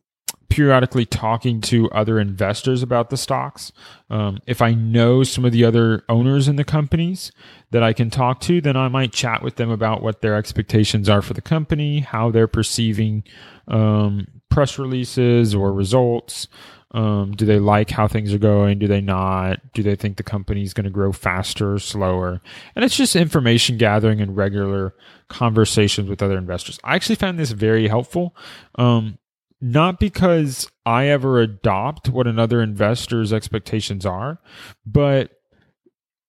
periodically 0.48 1.04
talking 1.04 1.60
to 1.60 1.90
other 1.90 2.18
investors 2.18 2.82
about 2.82 3.10
the 3.10 3.16
stocks. 3.16 3.72
Um, 4.10 4.38
if 4.46 4.62
I 4.62 4.74
know 4.74 5.22
some 5.22 5.44
of 5.44 5.52
the 5.52 5.64
other 5.64 6.04
owners 6.08 6.48
in 6.48 6.56
the 6.56 6.64
companies 6.64 7.32
that 7.70 7.82
I 7.82 7.92
can 7.92 8.10
talk 8.10 8.40
to, 8.42 8.60
then 8.60 8.76
I 8.76 8.88
might 8.88 9.12
chat 9.12 9.42
with 9.42 9.56
them 9.56 9.70
about 9.70 10.02
what 10.02 10.22
their 10.22 10.36
expectations 10.36 11.08
are 11.08 11.22
for 11.22 11.34
the 11.34 11.42
company, 11.42 12.00
how 12.00 12.30
they're 12.30 12.46
perceiving 12.46 13.24
um, 13.68 14.26
press 14.48 14.78
releases 14.78 15.54
or 15.54 15.72
results. 15.72 16.48
Um, 16.92 17.32
do 17.32 17.44
they 17.44 17.58
like 17.58 17.90
how 17.90 18.08
things 18.08 18.32
are 18.32 18.38
going? 18.38 18.78
Do 18.78 18.86
they 18.86 19.00
not? 19.00 19.60
Do 19.74 19.82
they 19.82 19.96
think 19.96 20.16
the 20.16 20.22
company 20.22 20.62
is 20.62 20.72
going 20.72 20.84
to 20.84 20.90
grow 20.90 21.12
faster 21.12 21.74
or 21.74 21.78
slower? 21.78 22.40
And 22.74 22.84
it's 22.84 22.96
just 22.96 23.16
information 23.16 23.76
gathering 23.76 24.20
and 24.20 24.36
regular 24.36 24.94
conversations 25.28 26.08
with 26.08 26.22
other 26.22 26.38
investors. 26.38 26.78
I 26.84 26.94
actually 26.94 27.16
found 27.16 27.38
this 27.38 27.50
very 27.50 27.88
helpful. 27.88 28.34
Um, 28.76 29.18
not 29.60 29.98
because 29.98 30.70
I 30.84 31.06
ever 31.06 31.40
adopt 31.40 32.08
what 32.08 32.26
another 32.26 32.62
investor's 32.62 33.32
expectations 33.32 34.04
are, 34.04 34.38
but 34.84 35.30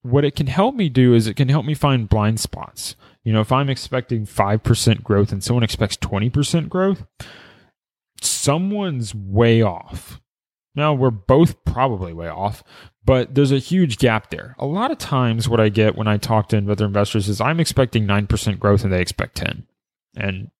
what 0.01 0.23
it 0.23 0.35
can 0.35 0.47
help 0.47 0.75
me 0.75 0.89
do 0.89 1.13
is 1.13 1.27
it 1.27 1.35
can 1.35 1.49
help 1.49 1.65
me 1.65 1.73
find 1.73 2.07
blind 2.07 2.39
spots. 2.39 2.95
You 3.23 3.33
know, 3.33 3.41
if 3.41 3.51
I'm 3.51 3.69
expecting 3.69 4.25
5% 4.25 5.03
growth 5.03 5.31
and 5.31 5.43
someone 5.43 5.63
expects 5.63 5.97
20% 5.97 6.69
growth, 6.69 7.05
someone's 8.21 9.13
way 9.13 9.61
off. 9.61 10.21
Now, 10.75 10.93
we're 10.93 11.09
both 11.09 11.65
probably 11.65 12.13
way 12.13 12.27
off, 12.27 12.63
but 13.03 13.33
there's 13.35 13.51
a 13.51 13.57
huge 13.57 13.97
gap 13.97 14.29
there. 14.29 14.55
A 14.59 14.65
lot 14.65 14.91
of 14.91 14.99
times, 14.99 15.49
what 15.49 15.59
I 15.59 15.69
get 15.69 15.95
when 15.95 16.07
I 16.07 16.17
talk 16.17 16.49
to 16.49 16.71
other 16.71 16.85
investors 16.85 17.27
is 17.27 17.41
I'm 17.41 17.59
expecting 17.59 18.05
9% 18.05 18.59
growth 18.59 18.83
and 18.83 18.93
they 18.93 19.01
expect 19.01 19.35
10. 19.35 19.65
And 20.15 20.51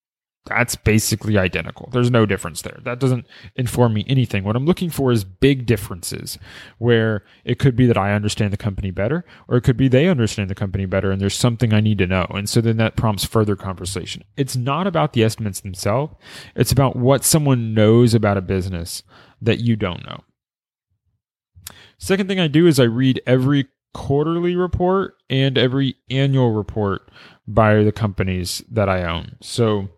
that's 0.46 0.76
basically 0.76 1.36
identical. 1.36 1.90
There's 1.92 2.10
no 2.10 2.24
difference 2.24 2.62
there. 2.62 2.78
That 2.82 2.98
doesn't 2.98 3.26
inform 3.56 3.92
me 3.94 4.04
anything. 4.08 4.44
What 4.44 4.56
I'm 4.56 4.64
looking 4.64 4.88
for 4.88 5.12
is 5.12 5.24
big 5.24 5.66
differences 5.66 6.38
where 6.78 7.24
it 7.44 7.58
could 7.58 7.76
be 7.76 7.86
that 7.86 7.98
I 7.98 8.14
understand 8.14 8.52
the 8.52 8.56
company 8.56 8.90
better, 8.90 9.24
or 9.46 9.58
it 9.58 9.64
could 9.64 9.76
be 9.76 9.88
they 9.88 10.08
understand 10.08 10.48
the 10.48 10.54
company 10.54 10.86
better 10.86 11.10
and 11.10 11.20
there's 11.20 11.36
something 11.36 11.74
I 11.74 11.80
need 11.80 11.98
to 11.98 12.06
know. 12.06 12.26
And 12.30 12.48
so 12.48 12.60
then 12.60 12.78
that 12.78 12.96
prompts 12.96 13.24
further 13.24 13.56
conversation. 13.56 14.24
It's 14.36 14.56
not 14.56 14.86
about 14.86 15.12
the 15.12 15.22
estimates 15.22 15.60
themselves, 15.60 16.14
it's 16.56 16.72
about 16.72 16.96
what 16.96 17.24
someone 17.24 17.74
knows 17.74 18.14
about 18.14 18.38
a 18.38 18.42
business 18.42 19.02
that 19.42 19.60
you 19.60 19.76
don't 19.76 20.04
know. 20.06 20.24
Second 21.98 22.28
thing 22.28 22.40
I 22.40 22.48
do 22.48 22.66
is 22.66 22.80
I 22.80 22.84
read 22.84 23.20
every 23.26 23.66
quarterly 23.92 24.54
report 24.54 25.14
and 25.28 25.58
every 25.58 25.96
annual 26.10 26.52
report 26.52 27.10
by 27.46 27.82
the 27.82 27.92
companies 27.92 28.62
that 28.70 28.88
I 28.88 29.02
own. 29.02 29.36
So, 29.40 29.88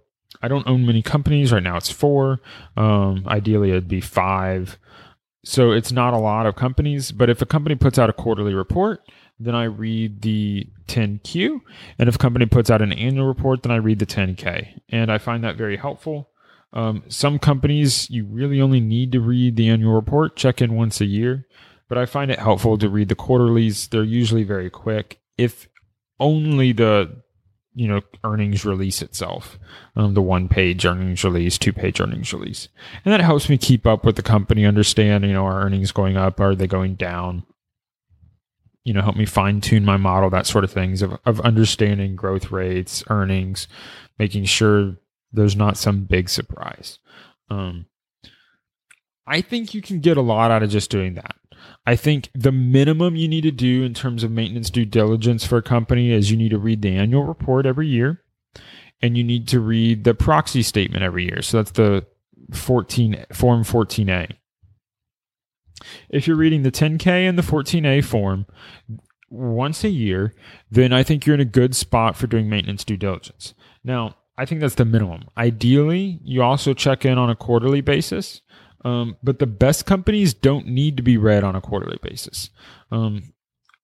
I 0.42 0.48
don't 0.48 0.66
own 0.66 0.86
many 0.86 1.02
companies 1.02 1.52
right 1.52 1.62
now. 1.62 1.76
It's 1.76 1.90
four. 1.90 2.40
Um, 2.76 3.24
ideally, 3.26 3.70
it'd 3.70 3.88
be 3.88 4.00
five. 4.00 4.78
So 5.44 5.72
it's 5.72 5.92
not 5.92 6.14
a 6.14 6.18
lot 6.18 6.46
of 6.46 6.56
companies. 6.56 7.12
But 7.12 7.30
if 7.30 7.42
a 7.42 7.46
company 7.46 7.74
puts 7.74 7.98
out 7.98 8.10
a 8.10 8.14
quarterly 8.14 8.54
report, 8.54 9.02
then 9.38 9.54
I 9.54 9.64
read 9.64 10.22
the 10.22 10.66
10Q. 10.86 11.60
And 11.98 12.08
if 12.08 12.14
a 12.14 12.18
company 12.18 12.46
puts 12.46 12.70
out 12.70 12.82
an 12.82 12.92
annual 12.92 13.26
report, 13.26 13.62
then 13.62 13.72
I 13.72 13.76
read 13.76 13.98
the 13.98 14.06
10K. 14.06 14.80
And 14.88 15.10
I 15.10 15.18
find 15.18 15.44
that 15.44 15.56
very 15.56 15.76
helpful. 15.76 16.30
Um, 16.72 17.02
some 17.08 17.38
companies, 17.38 18.08
you 18.10 18.24
really 18.26 18.60
only 18.60 18.80
need 18.80 19.12
to 19.12 19.20
read 19.20 19.56
the 19.56 19.68
annual 19.68 19.94
report, 19.94 20.36
check 20.36 20.62
in 20.62 20.74
once 20.74 21.00
a 21.00 21.06
year. 21.06 21.46
But 21.88 21.98
I 21.98 22.06
find 22.06 22.30
it 22.30 22.38
helpful 22.38 22.78
to 22.78 22.88
read 22.88 23.08
the 23.08 23.16
quarterlies. 23.16 23.88
They're 23.88 24.04
usually 24.04 24.44
very 24.44 24.70
quick. 24.70 25.20
If 25.36 25.68
only 26.20 26.72
the 26.72 27.22
you 27.74 27.86
know 27.86 28.00
earnings 28.24 28.64
release 28.64 29.02
itself. 29.02 29.58
Um, 29.96 30.14
the 30.14 30.22
one 30.22 30.48
page 30.48 30.84
earnings 30.84 31.24
release 31.24 31.58
two 31.58 31.72
page 31.72 32.00
earnings 32.00 32.32
release. 32.32 32.68
And 33.04 33.12
that 33.12 33.20
helps 33.20 33.48
me 33.48 33.58
keep 33.58 33.86
up 33.86 34.04
with 34.04 34.16
the 34.16 34.22
company 34.22 34.64
understand 34.64 35.24
you 35.24 35.32
know 35.32 35.46
are 35.46 35.62
earnings 35.62 35.92
going 35.92 36.16
up? 36.16 36.40
Are 36.40 36.54
they 36.54 36.66
going 36.66 36.94
down? 36.94 37.44
You 38.84 38.94
know 38.94 39.02
help 39.02 39.16
me 39.16 39.26
fine 39.26 39.60
tune 39.60 39.84
my 39.84 39.96
model 39.96 40.30
that 40.30 40.46
sort 40.46 40.64
of 40.64 40.72
things 40.72 41.02
of, 41.02 41.18
of 41.24 41.40
understanding 41.40 42.16
growth 42.16 42.50
rates 42.50 43.04
earnings 43.08 43.68
making 44.18 44.44
sure 44.44 44.96
there's 45.32 45.56
not 45.56 45.76
some 45.76 46.04
big 46.04 46.28
surprise. 46.28 46.98
Um, 47.48 47.86
I 49.26 49.40
think 49.40 49.74
you 49.74 49.80
can 49.80 50.00
get 50.00 50.16
a 50.16 50.22
lot 50.22 50.50
out 50.50 50.62
of 50.62 50.70
just 50.70 50.90
doing 50.90 51.14
that. 51.14 51.36
I 51.86 51.96
think 51.96 52.30
the 52.34 52.52
minimum 52.52 53.16
you 53.16 53.28
need 53.28 53.42
to 53.42 53.50
do 53.50 53.82
in 53.82 53.94
terms 53.94 54.22
of 54.22 54.30
maintenance 54.30 54.70
due 54.70 54.84
diligence 54.84 55.46
for 55.46 55.58
a 55.58 55.62
company 55.62 56.12
is 56.12 56.30
you 56.30 56.36
need 56.36 56.50
to 56.50 56.58
read 56.58 56.82
the 56.82 56.94
annual 56.94 57.24
report 57.24 57.66
every 57.66 57.88
year 57.88 58.22
and 59.02 59.16
you 59.16 59.24
need 59.24 59.48
to 59.48 59.60
read 59.60 60.04
the 60.04 60.14
proxy 60.14 60.62
statement 60.62 61.02
every 61.02 61.24
year. 61.24 61.42
So 61.42 61.56
that's 61.56 61.72
the 61.72 62.06
14 62.52 63.26
form 63.32 63.64
14A. 63.64 64.32
If 66.10 66.26
you're 66.26 66.36
reading 66.36 66.62
the 66.62 66.70
10K 66.70 67.28
and 67.28 67.38
the 67.38 67.42
14A 67.42 68.04
form 68.04 68.46
once 69.30 69.84
a 69.84 69.88
year, 69.88 70.34
then 70.70 70.92
I 70.92 71.02
think 71.02 71.24
you're 71.24 71.34
in 71.34 71.40
a 71.40 71.46
good 71.46 71.74
spot 71.74 72.16
for 72.16 72.26
doing 72.26 72.50
maintenance 72.50 72.84
due 72.84 72.96
diligence. 72.96 73.54
Now, 73.82 74.16
I 74.36 74.44
think 74.44 74.60
that's 74.60 74.74
the 74.74 74.84
minimum. 74.84 75.28
Ideally, 75.36 76.18
you 76.22 76.42
also 76.42 76.74
check 76.74 77.04
in 77.04 77.18
on 77.18 77.30
a 77.30 77.36
quarterly 77.36 77.80
basis, 77.80 78.40
um, 78.84 79.16
but 79.22 79.38
the 79.38 79.46
best 79.46 79.86
companies 79.86 80.34
don't 80.34 80.66
need 80.66 80.96
to 80.96 81.02
be 81.02 81.16
read 81.16 81.44
on 81.44 81.56
a 81.56 81.60
quarterly 81.60 81.98
basis. 82.02 82.50
Um, 82.90 83.32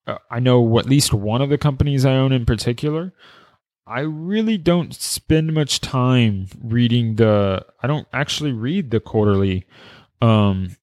uh, 0.06 0.18
I 0.30 0.40
know 0.40 0.78
at 0.78 0.86
least 0.86 1.12
one 1.12 1.42
of 1.42 1.50
the 1.50 1.58
companies 1.58 2.04
I 2.04 2.14
own 2.14 2.32
in 2.32 2.46
particular. 2.46 3.12
I 3.86 4.00
really 4.00 4.58
don't 4.58 4.94
spend 4.94 5.52
much 5.52 5.80
time 5.80 6.48
reading 6.60 7.16
the. 7.16 7.64
I 7.82 7.86
don't 7.86 8.08
actually 8.12 8.52
read 8.52 8.90
the 8.90 9.00
quarterly 9.00 9.64
um, 10.20 10.76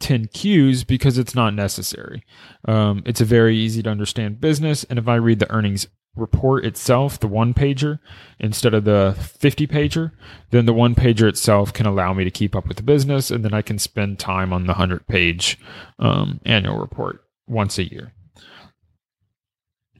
10Qs 0.00 0.86
because 0.86 1.18
it's 1.18 1.34
not 1.34 1.54
necessary. 1.54 2.24
Um, 2.66 3.02
it's 3.06 3.20
a 3.20 3.24
very 3.24 3.56
easy 3.56 3.82
to 3.82 3.90
understand 3.90 4.40
business. 4.40 4.84
And 4.84 4.98
if 4.98 5.08
I 5.08 5.16
read 5.16 5.38
the 5.38 5.50
earnings 5.50 5.86
report 6.16 6.64
itself, 6.64 7.18
the 7.20 7.28
one 7.28 7.54
pager, 7.54 7.98
instead 8.38 8.74
of 8.74 8.84
the 8.84 9.16
50 9.18 9.66
pager, 9.66 10.12
then 10.50 10.66
the 10.66 10.72
one 10.72 10.94
pager 10.94 11.28
itself 11.28 11.72
can 11.72 11.86
allow 11.86 12.12
me 12.12 12.24
to 12.24 12.30
keep 12.30 12.54
up 12.54 12.66
with 12.66 12.76
the 12.76 12.82
business. 12.82 13.30
And 13.30 13.44
then 13.44 13.54
I 13.54 13.62
can 13.62 13.78
spend 13.78 14.18
time 14.18 14.52
on 14.52 14.64
the 14.64 14.72
100 14.72 15.06
page 15.06 15.58
um, 15.98 16.40
annual 16.44 16.78
report 16.78 17.22
once 17.46 17.78
a 17.78 17.90
year. 17.90 18.12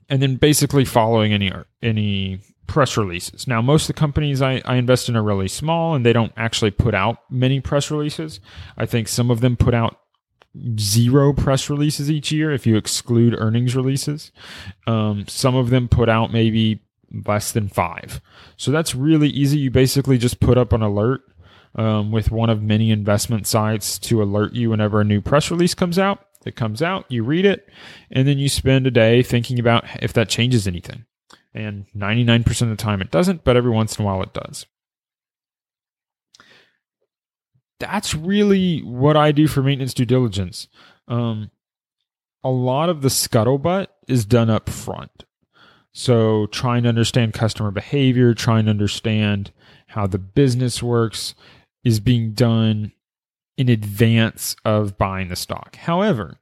And 0.08 0.22
then 0.22 0.37
basically 0.37 0.84
following 0.84 1.32
any 1.32 1.52
any 1.82 2.40
press 2.68 2.96
releases. 2.96 3.48
Now, 3.48 3.61
most 3.61 3.88
of 3.88 3.96
the 3.96 4.00
companies 4.00 4.40
I, 4.40 4.62
I 4.64 4.76
invest 4.76 5.09
in 5.09 5.16
are 5.16 5.22
really 5.22 5.48
small 5.48 5.94
and 5.94 6.07
they 6.07 6.12
don't 6.12 6.33
actually 6.37 6.70
put 6.70 6.94
out 6.94 7.18
many 7.31 7.61
press 7.61 7.90
releases. 7.90 8.38
I 8.76 8.87
think 8.87 9.09
some 9.09 9.31
of 9.31 9.40
them 9.40 9.57
put 9.57 9.74
out 9.74 9.98
zero 10.78 11.33
press 11.33 11.68
releases 11.68 12.11
each 12.11 12.31
year 12.31 12.52
if 12.52 12.66
you 12.66 12.76
exclude 12.76 13.35
earnings 13.37 13.74
releases. 13.74 14.31
Um, 14.87 15.26
some 15.26 15.57
of 15.57 15.70
them 15.70 15.88
put 15.88 16.09
out 16.09 16.33
maybe 16.33 16.81
less 17.26 17.52
than 17.52 17.68
five. 17.68 18.20
So 18.57 18.70
that's 18.70 18.94
really 18.94 19.28
easy. 19.28 19.59
You 19.59 19.70
basically 19.70 20.18
just 20.18 20.40
put 20.40 20.59
up 20.59 20.72
an 20.72 20.83
alert 20.83 21.22
um, 21.74 22.12
with 22.12 22.31
one 22.31 22.50
of 22.50 22.62
many 22.62 22.90
investment 22.90 23.46
sites 23.46 23.98
to 24.00 24.22
alert 24.22 24.52
you 24.52 24.70
whenever 24.70 25.00
a 25.00 25.04
new 25.04 25.20
press 25.20 25.50
release 25.50 25.74
comes 25.74 25.98
out. 25.98 26.24
It 26.46 26.54
comes 26.54 26.83
out, 26.83 27.04
you 27.09 27.24
read 27.24 27.44
it, 27.44 27.68
and 28.11 28.26
then 28.26 28.38
you 28.38 28.48
spend 28.48 28.87
a 28.87 28.90
day 28.90 29.22
thinking 29.22 29.59
about 29.59 29.85
if 30.00 30.12
that 30.12 30.28
changes 30.28 30.66
anything. 30.66 31.04
And 31.54 31.87
99% 31.96 32.62
of 32.62 32.68
the 32.68 32.76
time 32.76 33.00
it 33.00 33.11
doesn't, 33.11 33.44
but 33.44 33.56
every 33.56 33.70
once 33.70 33.98
in 33.98 34.04
a 34.04 34.06
while 34.06 34.22
it 34.22 34.32
does. 34.32 34.66
That's 37.80 38.14
really 38.14 38.80
what 38.80 39.16
I 39.16 39.32
do 39.32 39.46
for 39.46 39.62
maintenance 39.62 39.94
due 39.94 40.04
diligence. 40.04 40.68
Um, 41.06 41.50
a 42.42 42.50
lot 42.50 42.88
of 42.88 43.02
the 43.02 43.08
scuttlebutt 43.08 43.88
is 44.06 44.24
done 44.24 44.50
up 44.50 44.68
front. 44.68 45.24
So, 45.92 46.46
trying 46.46 46.84
to 46.84 46.88
understand 46.88 47.34
customer 47.34 47.70
behavior, 47.70 48.34
trying 48.34 48.66
to 48.66 48.70
understand 48.70 49.52
how 49.88 50.06
the 50.06 50.18
business 50.18 50.82
works 50.82 51.34
is 51.82 51.98
being 51.98 52.32
done 52.32 52.92
in 53.56 53.68
advance 53.68 54.54
of 54.64 54.96
buying 54.96 55.28
the 55.28 55.37
stock. 55.37 55.76
However, 55.76 56.38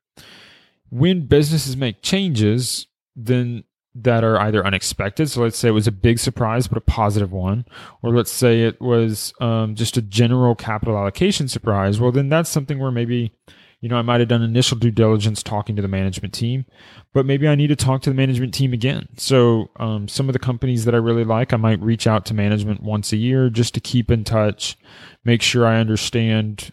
when 0.91 1.27
businesses 1.27 1.77
make 1.77 2.03
changes, 2.03 2.87
then 3.15 3.65
that 4.03 4.23
are 4.23 4.39
either 4.39 4.65
unexpected. 4.65 5.31
So 5.31 5.43
let's 5.43 5.57
say 5.57 5.69
it 5.69 5.73
was 5.73 5.87
a 5.87 5.93
big 5.93 6.19
surprise, 6.19 6.69
but 6.69 6.79
a 6.79 6.83
positive 6.83 7.33
one, 7.33 7.65
or 8.03 8.11
let's 8.15 8.31
say 8.31 8.63
it 8.63 8.81
was 8.81 9.33
um, 9.41 9.75
just 9.75 9.97
a 9.97 10.03
general 10.03 10.55
capital 10.55 10.97
allocation 10.97 11.49
surprise. 11.49 11.99
Well, 11.99 12.13
then 12.13 12.29
that's 12.29 12.51
something 12.51 12.79
where 12.79 12.91
maybe, 12.91 13.33
you 13.81 13.89
know, 13.89 13.97
I 13.97 14.03
might 14.03 14.21
have 14.21 14.29
done 14.29 14.43
initial 14.43 14.77
due 14.77 14.91
diligence 14.91 15.43
talking 15.43 15.77
to 15.77 15.83
the 15.83 15.89
management 15.89 16.35
team, 16.35 16.67
but 17.15 17.25
maybe 17.25 17.49
I 17.49 17.55
need 17.55 17.69
to 17.69 17.77
talk 17.77 18.03
to 18.03 18.11
the 18.11 18.17
management 18.17 18.53
team 18.53 18.75
again. 18.75 19.09
So 19.17 19.71
um, 19.77 20.09
some 20.09 20.29
of 20.29 20.35
the 20.35 20.39
companies 20.39 20.85
that 20.85 20.95
I 20.95 20.99
really 20.99 21.25
like, 21.25 21.55
I 21.55 21.57
might 21.57 21.81
reach 21.81 22.07
out 22.07 22.27
to 22.27 22.35
management 22.35 22.83
once 22.83 23.13
a 23.13 23.17
year 23.17 23.49
just 23.49 23.73
to 23.75 23.81
keep 23.81 24.11
in 24.11 24.25
touch, 24.25 24.77
make 25.25 25.41
sure 25.41 25.67
I 25.67 25.79
understand. 25.79 26.71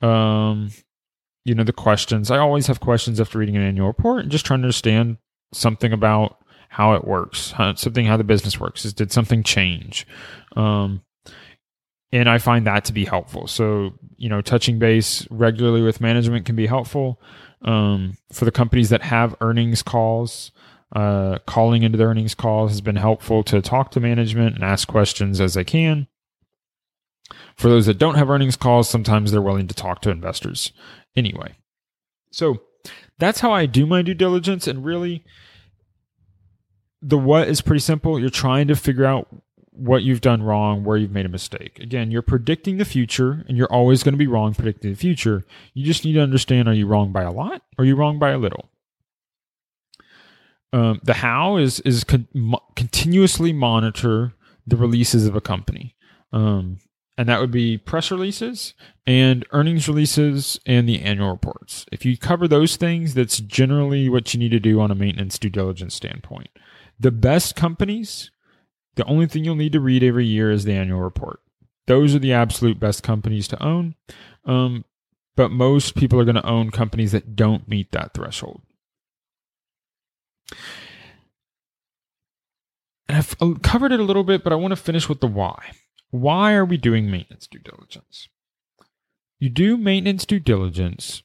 Um, 0.00 0.70
you 1.44 1.56
know 1.56 1.64
the 1.64 1.72
questions. 1.72 2.30
I 2.30 2.38
always 2.38 2.68
have 2.68 2.78
questions 2.78 3.20
after 3.20 3.38
reading 3.38 3.56
an 3.56 3.62
annual 3.62 3.88
report 3.88 4.20
and 4.20 4.30
just 4.30 4.46
trying 4.46 4.60
to 4.60 4.66
understand 4.66 5.16
something 5.52 5.92
about 5.92 6.41
how 6.72 6.94
it 6.94 7.06
works, 7.06 7.50
how, 7.50 7.74
something 7.74 8.06
how 8.06 8.16
the 8.16 8.24
business 8.24 8.58
works. 8.58 8.86
Is 8.86 8.94
did 8.94 9.12
something 9.12 9.42
change? 9.42 10.06
Um, 10.56 11.02
and 12.10 12.30
I 12.30 12.38
find 12.38 12.66
that 12.66 12.86
to 12.86 12.94
be 12.94 13.04
helpful. 13.04 13.46
So 13.46 13.92
you 14.16 14.30
know, 14.30 14.40
touching 14.40 14.78
base 14.78 15.26
regularly 15.30 15.82
with 15.82 16.00
management 16.00 16.46
can 16.46 16.56
be 16.56 16.66
helpful. 16.66 17.20
Um, 17.60 18.16
for 18.32 18.46
the 18.46 18.50
companies 18.50 18.88
that 18.88 19.02
have 19.02 19.36
earnings 19.42 19.82
calls, 19.82 20.50
uh, 20.96 21.38
calling 21.46 21.82
into 21.82 21.98
the 21.98 22.04
earnings 22.04 22.34
calls 22.34 22.70
has 22.70 22.80
been 22.80 22.96
helpful 22.96 23.42
to 23.44 23.60
talk 23.60 23.90
to 23.90 24.00
management 24.00 24.54
and 24.54 24.64
ask 24.64 24.88
questions 24.88 25.40
as 25.40 25.52
they 25.52 25.64
can. 25.64 26.06
For 27.54 27.68
those 27.68 27.84
that 27.84 27.98
don't 27.98 28.14
have 28.14 28.30
earnings 28.30 28.56
calls, 28.56 28.88
sometimes 28.88 29.30
they're 29.30 29.42
willing 29.42 29.68
to 29.68 29.74
talk 29.74 30.00
to 30.02 30.10
investors 30.10 30.72
anyway. 31.14 31.56
So 32.30 32.62
that's 33.18 33.40
how 33.40 33.52
I 33.52 33.66
do 33.66 33.84
my 33.84 34.00
due 34.00 34.14
diligence. 34.14 34.66
And 34.66 34.84
really, 34.84 35.22
the 37.02 37.18
what 37.18 37.48
is 37.48 37.60
pretty 37.60 37.80
simple. 37.80 38.18
You're 38.18 38.30
trying 38.30 38.68
to 38.68 38.76
figure 38.76 39.04
out 39.04 39.28
what 39.72 40.02
you've 40.02 40.20
done 40.20 40.42
wrong, 40.42 40.84
where 40.84 40.96
you've 40.96 41.10
made 41.10 41.26
a 41.26 41.30
mistake. 41.30 41.78
Again, 41.80 42.10
you're 42.10 42.22
predicting 42.22 42.76
the 42.76 42.84
future 42.84 43.44
and 43.48 43.56
you're 43.56 43.72
always 43.72 44.02
going 44.02 44.12
to 44.12 44.18
be 44.18 44.26
wrong 44.26 44.54
predicting 44.54 44.90
the 44.90 44.96
future. 44.96 45.44
You 45.74 45.84
just 45.84 46.04
need 46.04 46.12
to 46.12 46.20
understand 46.20 46.68
are 46.68 46.74
you 46.74 46.86
wrong 46.86 47.10
by 47.12 47.22
a 47.22 47.32
lot 47.32 47.62
or 47.76 47.82
are 47.82 47.84
you 47.84 47.96
wrong 47.96 48.18
by 48.18 48.30
a 48.30 48.38
little? 48.38 48.68
Um, 50.74 51.00
the 51.02 51.14
how 51.14 51.56
is 51.56 51.80
is 51.80 52.04
con- 52.04 52.28
mo- 52.32 52.62
continuously 52.76 53.52
monitor 53.52 54.34
the 54.66 54.76
releases 54.76 55.26
of 55.26 55.36
a 55.36 55.40
company. 55.40 55.96
Um, 56.32 56.78
and 57.18 57.28
that 57.28 57.40
would 57.40 57.50
be 57.50 57.76
press 57.76 58.10
releases 58.10 58.72
and 59.06 59.44
earnings 59.52 59.86
releases 59.86 60.58
and 60.64 60.88
the 60.88 61.00
annual 61.02 61.30
reports. 61.30 61.84
If 61.92 62.06
you 62.06 62.16
cover 62.16 62.48
those 62.48 62.76
things, 62.76 63.12
that's 63.14 63.38
generally 63.38 64.08
what 64.08 64.32
you 64.32 64.40
need 64.40 64.50
to 64.50 64.60
do 64.60 64.80
on 64.80 64.90
a 64.90 64.94
maintenance 64.94 65.38
due 65.38 65.50
diligence 65.50 65.94
standpoint. 65.94 66.48
The 66.98 67.10
best 67.10 67.56
companies, 67.56 68.30
the 68.94 69.04
only 69.04 69.26
thing 69.26 69.44
you'll 69.44 69.54
need 69.54 69.72
to 69.72 69.80
read 69.80 70.02
every 70.02 70.26
year 70.26 70.50
is 70.50 70.64
the 70.64 70.72
annual 70.72 71.00
report. 71.00 71.40
Those 71.86 72.14
are 72.14 72.20
the 72.20 72.32
absolute 72.32 72.78
best 72.78 73.02
companies 73.02 73.48
to 73.48 73.62
own. 73.62 73.94
Um, 74.44 74.84
but 75.34 75.50
most 75.50 75.94
people 75.94 76.20
are 76.20 76.24
going 76.24 76.36
to 76.36 76.46
own 76.46 76.70
companies 76.70 77.12
that 77.12 77.34
don't 77.34 77.68
meet 77.68 77.92
that 77.92 78.14
threshold. 78.14 78.62
And 83.08 83.18
I've 83.18 83.36
uh, 83.40 83.54
covered 83.62 83.92
it 83.92 84.00
a 84.00 84.04
little 84.04 84.24
bit, 84.24 84.44
but 84.44 84.52
I 84.52 84.56
want 84.56 84.72
to 84.72 84.76
finish 84.76 85.08
with 85.08 85.20
the 85.20 85.26
why. 85.26 85.72
Why 86.10 86.52
are 86.52 86.64
we 86.64 86.76
doing 86.76 87.10
maintenance 87.10 87.46
due 87.46 87.58
diligence? 87.58 88.28
You 89.38 89.48
do 89.48 89.76
maintenance 89.76 90.26
due 90.26 90.38
diligence 90.38 91.22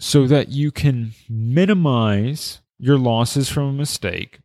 so 0.00 0.26
that 0.26 0.48
you 0.48 0.72
can 0.72 1.12
minimize 1.28 2.60
your 2.78 2.98
losses 2.98 3.48
from 3.48 3.64
a 3.64 3.72
mistake 3.72 4.40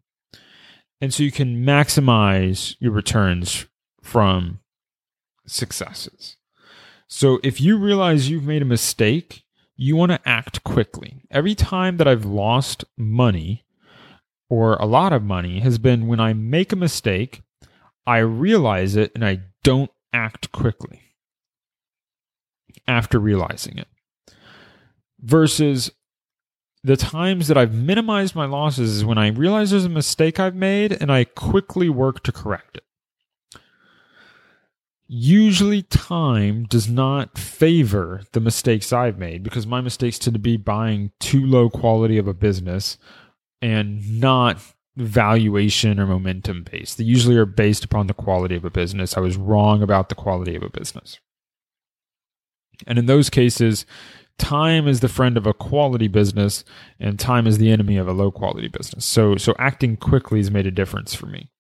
and 1.01 1.13
so 1.13 1.23
you 1.23 1.31
can 1.31 1.63
maximize 1.63 2.75
your 2.79 2.91
returns 2.91 3.65
from 4.01 4.59
successes. 5.45 6.38
So 7.07 7.39
if 7.43 7.59
you 7.59 7.77
realize 7.77 8.29
you've 8.29 8.45
made 8.45 8.62
a 8.62 8.65
mistake, 8.65 9.43
you 9.75 9.95
want 9.95 10.12
to 10.12 10.27
act 10.27 10.63
quickly. 10.63 11.23
Every 11.31 11.55
time 11.55 11.97
that 11.97 12.07
I've 12.07 12.25
lost 12.25 12.83
money 12.97 13.63
or 14.49 14.75
a 14.75 14.85
lot 14.85 15.13
of 15.13 15.23
money 15.23 15.59
has 15.62 15.77
been 15.77 16.07
when 16.07 16.19
I 16.19 16.33
make 16.33 16.71
a 16.71 16.75
mistake, 16.75 17.41
I 18.05 18.17
realize 18.19 18.95
it 18.95 19.12
and 19.15 19.25
I 19.25 19.41
don't 19.63 19.91
act 20.12 20.51
quickly 20.51 21.01
after 22.88 23.19
realizing 23.19 23.77
it. 23.77 23.88
Versus 25.21 25.91
the 26.83 26.97
times 26.97 27.47
that 27.47 27.57
I've 27.57 27.73
minimized 27.73 28.35
my 28.35 28.45
losses 28.45 28.95
is 28.95 29.05
when 29.05 29.17
I 29.17 29.27
realize 29.27 29.71
there's 29.71 29.85
a 29.85 29.89
mistake 29.89 30.39
I've 30.39 30.55
made 30.55 30.93
and 30.93 31.11
I 31.11 31.25
quickly 31.25 31.89
work 31.89 32.23
to 32.23 32.31
correct 32.31 32.77
it. 32.77 32.83
Usually, 35.11 35.81
time 35.81 36.65
does 36.65 36.87
not 36.87 37.37
favor 37.37 38.21
the 38.31 38.39
mistakes 38.39 38.93
I've 38.93 39.17
made 39.17 39.41
because 39.41 39.65
my 39.65 39.81
mistakes 39.81 40.19
tend 40.19 40.35
to 40.35 40.39
be 40.39 40.55
buying 40.55 41.11
too 41.19 41.43
low 41.45 41.67
quality 41.69 42.19
of 42.19 42.27
a 42.27 42.33
business 42.33 42.97
and 43.59 44.21
not 44.21 44.61
valuation 44.95 45.99
or 45.99 46.05
momentum 46.05 46.63
based. 46.63 46.97
They 46.97 47.05
usually 47.05 47.37
are 47.37 47.47
based 47.47 47.83
upon 47.83 48.07
the 48.07 48.13
quality 48.13 48.55
of 48.55 48.65
a 48.65 48.69
business. 48.69 49.17
I 49.17 49.21
was 49.21 49.35
wrong 49.35 49.81
about 49.81 50.09
the 50.09 50.15
quality 50.15 50.55
of 50.55 50.61
a 50.61 50.69
business. 50.69 51.19
And 52.85 52.99
in 52.99 53.07
those 53.07 53.29
cases, 53.29 53.85
time 54.39 54.88
is 54.88 55.02
the 55.02 55.10
friend 55.10 55.38
of 55.38 55.45
a 55.45 55.54
quality 55.54 56.08
business 56.08 56.63
and 56.99 57.19
time 57.19 57.45
is 57.45 57.58
the 57.58 57.71
enemy 57.71 57.97
of 57.97 58.08
a 58.08 58.13
low 58.13 58.32
quality 58.32 58.67
business. 58.67 59.06
So 59.06 59.36
so 59.36 59.54
acting 59.60 59.97
quickly 59.97 60.39
has 60.39 60.49
made 60.49 60.65
a 60.65 60.71
difference 60.71 61.13
for 61.13 61.28
me. 61.28 61.52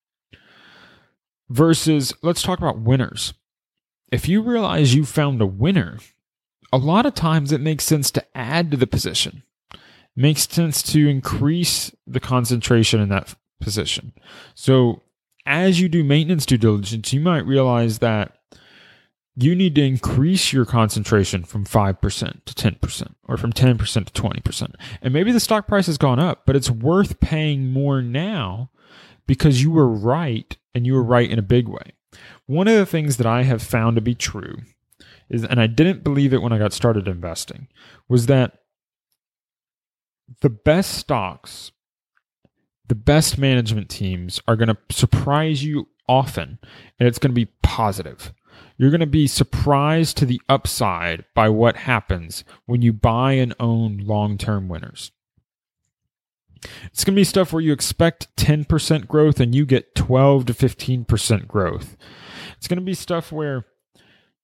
Versus 1.49 2.13
let's 2.21 2.41
talk 2.41 2.59
about 2.59 2.79
winners. 2.79 3.33
If 4.11 4.27
you 4.27 4.41
realize 4.41 4.95
you 4.95 5.05
found 5.05 5.41
a 5.41 5.45
winner, 5.45 5.99
a 6.71 6.77
lot 6.77 7.05
of 7.05 7.13
times 7.13 7.51
it 7.51 7.61
makes 7.61 7.83
sense 7.83 8.09
to 8.11 8.25
add 8.35 8.71
to 8.71 8.77
the 8.77 8.87
position. 8.87 9.43
It 9.73 9.79
makes 10.15 10.47
sense 10.47 10.81
to 10.83 11.07
increase 11.07 11.93
the 12.07 12.19
concentration 12.19 12.99
in 12.99 13.09
that 13.09 13.35
position. 13.59 14.13
So 14.55 15.01
as 15.45 15.79
you 15.79 15.89
do 15.89 16.03
maintenance 16.03 16.45
due 16.45 16.57
diligence, 16.57 17.13
you 17.13 17.19
might 17.19 17.45
realize 17.45 17.99
that 17.99 18.38
you 19.41 19.55
need 19.55 19.75
to 19.75 19.83
increase 19.83 20.51
your 20.51 20.65
concentration 20.65 21.43
from 21.43 21.65
5% 21.65 22.45
to 22.45 22.53
10% 22.53 23.13
or 23.27 23.37
from 23.37 23.53
10% 23.53 24.05
to 24.05 24.21
20%. 24.21 24.75
And 25.01 25.13
maybe 25.13 25.31
the 25.31 25.39
stock 25.39 25.67
price 25.67 25.85
has 25.85 25.97
gone 25.97 26.19
up, 26.19 26.43
but 26.45 26.55
it's 26.55 26.69
worth 26.69 27.19
paying 27.19 27.71
more 27.71 28.01
now 28.01 28.69
because 29.27 29.61
you 29.61 29.71
were 29.71 29.87
right 29.87 30.57
and 30.73 30.85
you 30.85 30.93
were 30.93 31.03
right 31.03 31.29
in 31.29 31.39
a 31.39 31.43
big 31.43 31.67
way. 31.67 31.93
One 32.47 32.67
of 32.67 32.75
the 32.75 32.85
things 32.85 33.17
that 33.17 33.27
I 33.27 33.43
have 33.43 33.61
found 33.61 33.95
to 33.95 34.01
be 34.01 34.15
true 34.15 34.57
is, 35.29 35.45
and 35.45 35.61
I 35.61 35.67
didn't 35.67 36.03
believe 36.03 36.33
it 36.33 36.41
when 36.41 36.51
I 36.51 36.57
got 36.57 36.73
started 36.73 37.07
investing, 37.07 37.67
was 38.07 38.25
that 38.25 38.59
the 40.41 40.49
best 40.49 40.95
stocks, 40.95 41.71
the 42.87 42.95
best 42.95 43.37
management 43.37 43.89
teams 43.89 44.41
are 44.47 44.55
going 44.55 44.69
to 44.69 44.77
surprise 44.91 45.63
you 45.63 45.87
often, 46.07 46.57
and 46.99 47.07
it's 47.07 47.19
going 47.19 47.31
to 47.31 47.35
be 47.35 47.51
positive. 47.61 48.33
You're 48.77 48.91
going 48.91 48.99
to 49.01 49.07
be 49.07 49.27
surprised 49.27 50.17
to 50.17 50.25
the 50.25 50.41
upside 50.47 51.25
by 51.35 51.49
what 51.49 51.75
happens 51.75 52.43
when 52.65 52.81
you 52.81 52.93
buy 52.93 53.33
and 53.33 53.53
own 53.59 53.97
long 53.97 54.37
term 54.37 54.69
winners. 54.69 55.11
It's 56.85 57.03
going 57.03 57.15
to 57.15 57.19
be 57.19 57.25
stuff 57.25 57.53
where 57.53 57.61
you 57.61 57.71
expect 57.71 58.35
10% 58.35 59.07
growth 59.07 59.39
and 59.39 59.55
you 59.55 59.65
get 59.65 59.95
12 59.95 60.45
to 60.47 60.53
15% 60.53 61.47
growth. 61.47 61.95
It's 62.57 62.67
going 62.67 62.79
to 62.79 62.85
be 62.85 62.93
stuff 62.93 63.31
where 63.31 63.65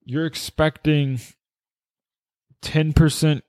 you're 0.05 0.25
expecting 0.25 1.19
10% 2.61 3.41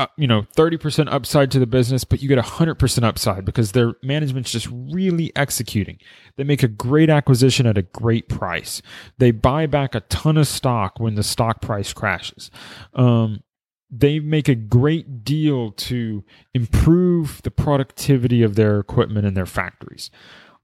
uh, 0.00 0.06
you 0.16 0.26
know 0.26 0.46
30% 0.56 1.12
upside 1.12 1.50
to 1.50 1.58
the 1.58 1.66
business 1.66 2.04
but 2.04 2.22
you 2.22 2.28
get 2.28 2.38
100% 2.38 3.02
upside 3.04 3.44
because 3.44 3.72
their 3.72 3.92
management's 4.02 4.50
just 4.50 4.66
really 4.70 5.30
executing. 5.36 5.98
They 6.36 6.44
make 6.44 6.62
a 6.62 6.68
great 6.68 7.10
acquisition 7.10 7.66
at 7.66 7.76
a 7.76 7.82
great 7.82 8.26
price. 8.26 8.80
They 9.18 9.30
buy 9.30 9.66
back 9.66 9.94
a 9.94 10.00
ton 10.00 10.38
of 10.38 10.48
stock 10.48 10.98
when 10.98 11.16
the 11.16 11.22
stock 11.22 11.60
price 11.60 11.92
crashes. 11.92 12.50
Um, 12.94 13.42
they 13.90 14.20
make 14.20 14.48
a 14.48 14.54
great 14.54 15.22
deal 15.22 15.72
to 15.72 16.24
improve 16.54 17.42
the 17.42 17.50
productivity 17.50 18.42
of 18.42 18.54
their 18.54 18.78
equipment 18.78 19.26
and 19.26 19.36
their 19.36 19.44
factories. 19.44 20.10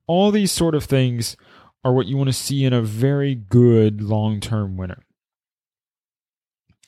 All 0.07 0.31
these 0.31 0.53
sort 0.53 0.75
of 0.75 0.85
things 0.85 1.37
are 1.85 1.93
what 1.93 2.07
you 2.07 2.17
want 2.17 2.29
to 2.29 2.33
see 2.33 2.65
in 2.65 2.73
a 2.73 2.81
very 2.81 3.35
good 3.35 4.01
long-term 4.01 4.79
winner 4.79 5.03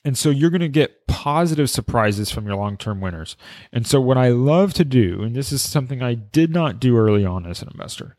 and 0.05 0.17
so 0.17 0.29
you're 0.29 0.49
going 0.49 0.61
to 0.61 0.69
get 0.69 1.07
positive 1.07 1.69
surprises 1.69 2.31
from 2.31 2.45
your 2.45 2.55
long 2.55 2.77
term 2.77 3.01
winners. 3.01 3.35
And 3.73 3.85
so, 3.85 3.99
what 3.99 4.17
I 4.17 4.29
love 4.29 4.73
to 4.75 4.85
do, 4.85 5.21
and 5.23 5.35
this 5.35 5.51
is 5.51 5.61
something 5.61 6.01
I 6.01 6.13
did 6.13 6.51
not 6.51 6.79
do 6.79 6.97
early 6.97 7.25
on 7.25 7.45
as 7.45 7.61
an 7.61 7.69
investor, 7.73 8.15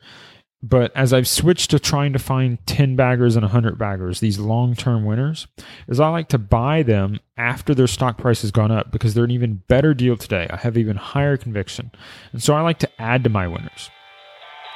but 0.61 0.95
as 0.95 1.11
I've 1.11 1.27
switched 1.27 1.71
to 1.71 1.79
trying 1.79 2.13
to 2.13 2.19
find 2.19 2.63
10 2.67 2.95
baggers 2.95 3.35
and 3.35 3.43
100 3.43 3.79
baggers, 3.79 4.19
these 4.19 4.37
long 4.37 4.75
term 4.75 5.05
winners, 5.05 5.47
is 5.87 5.99
I 5.99 6.09
like 6.09 6.29
to 6.29 6.37
buy 6.37 6.83
them 6.83 7.19
after 7.35 7.73
their 7.73 7.87
stock 7.87 8.19
price 8.19 8.43
has 8.43 8.51
gone 8.51 8.71
up 8.71 8.91
because 8.91 9.15
they're 9.15 9.23
an 9.23 9.31
even 9.31 9.63
better 9.67 9.95
deal 9.95 10.15
today. 10.15 10.47
I 10.51 10.57
have 10.57 10.77
even 10.77 10.97
higher 10.97 11.37
conviction. 11.37 11.91
And 12.31 12.43
so, 12.43 12.53
I 12.53 12.61
like 12.61 12.79
to 12.79 13.01
add 13.01 13.23
to 13.23 13.29
my 13.31 13.47
winners. 13.47 13.89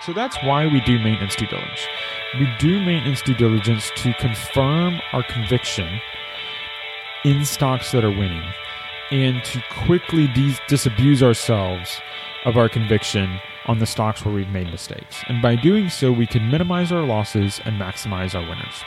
So, 0.02 0.14
that's 0.14 0.38
why 0.38 0.66
we 0.66 0.82
do 0.82 0.98
maintenance 0.98 1.36
due 1.36 1.46
diligence. 1.46 1.86
We 2.40 2.50
do 2.58 2.84
maintenance 2.84 3.22
due 3.22 3.36
diligence 3.36 3.92
to 3.98 4.14
confirm 4.16 5.00
our 5.14 5.24
conviction 5.24 6.02
in 7.26 7.44
stocks 7.44 7.92
that 7.92 8.06
are 8.06 8.10
winning 8.12 8.44
and 9.12 9.44
to 9.44 9.62
quickly 9.72 10.28
dis- 10.28 10.60
disabuse 10.68 11.22
ourselves 11.22 12.00
of 12.46 12.56
our 12.56 12.70
conviction 12.70 13.40
on 13.66 13.80
the 13.80 13.86
stocks 13.86 14.24
where 14.24 14.34
we've 14.34 14.50
made 14.50 14.70
mistakes. 14.72 15.24
And 15.28 15.42
by 15.42 15.56
doing 15.56 15.90
so, 15.90 16.12
we 16.12 16.28
can 16.28 16.50
minimize 16.50 16.92
our 16.92 17.02
losses 17.02 17.60
and 17.66 17.82
maximize 17.82 18.36
our 18.36 18.48
winners. 18.48 18.84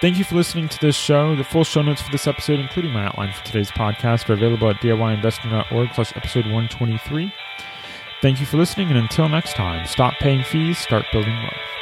Thank 0.00 0.18
you 0.18 0.24
for 0.24 0.34
listening 0.34 0.68
to 0.68 0.80
this 0.80 0.96
show. 0.96 1.36
The 1.36 1.44
full 1.44 1.62
show 1.62 1.82
notes 1.82 2.02
for 2.02 2.10
this 2.10 2.26
episode, 2.26 2.58
including 2.58 2.90
my 2.90 3.06
outline 3.06 3.32
for 3.32 3.44
today's 3.44 3.70
podcast, 3.70 4.28
are 4.28 4.32
available 4.32 4.68
at 4.68 4.76
DIYinvesting.org 4.80 5.94
slash 5.94 6.16
episode 6.16 6.46
123. 6.46 7.32
Thank 8.20 8.40
you 8.40 8.46
for 8.46 8.56
listening, 8.56 8.88
and 8.88 8.98
until 8.98 9.28
next 9.28 9.54
time, 9.54 9.86
stop 9.86 10.14
paying 10.14 10.42
fees, 10.42 10.78
start 10.78 11.04
building 11.12 11.36
wealth. 11.36 11.81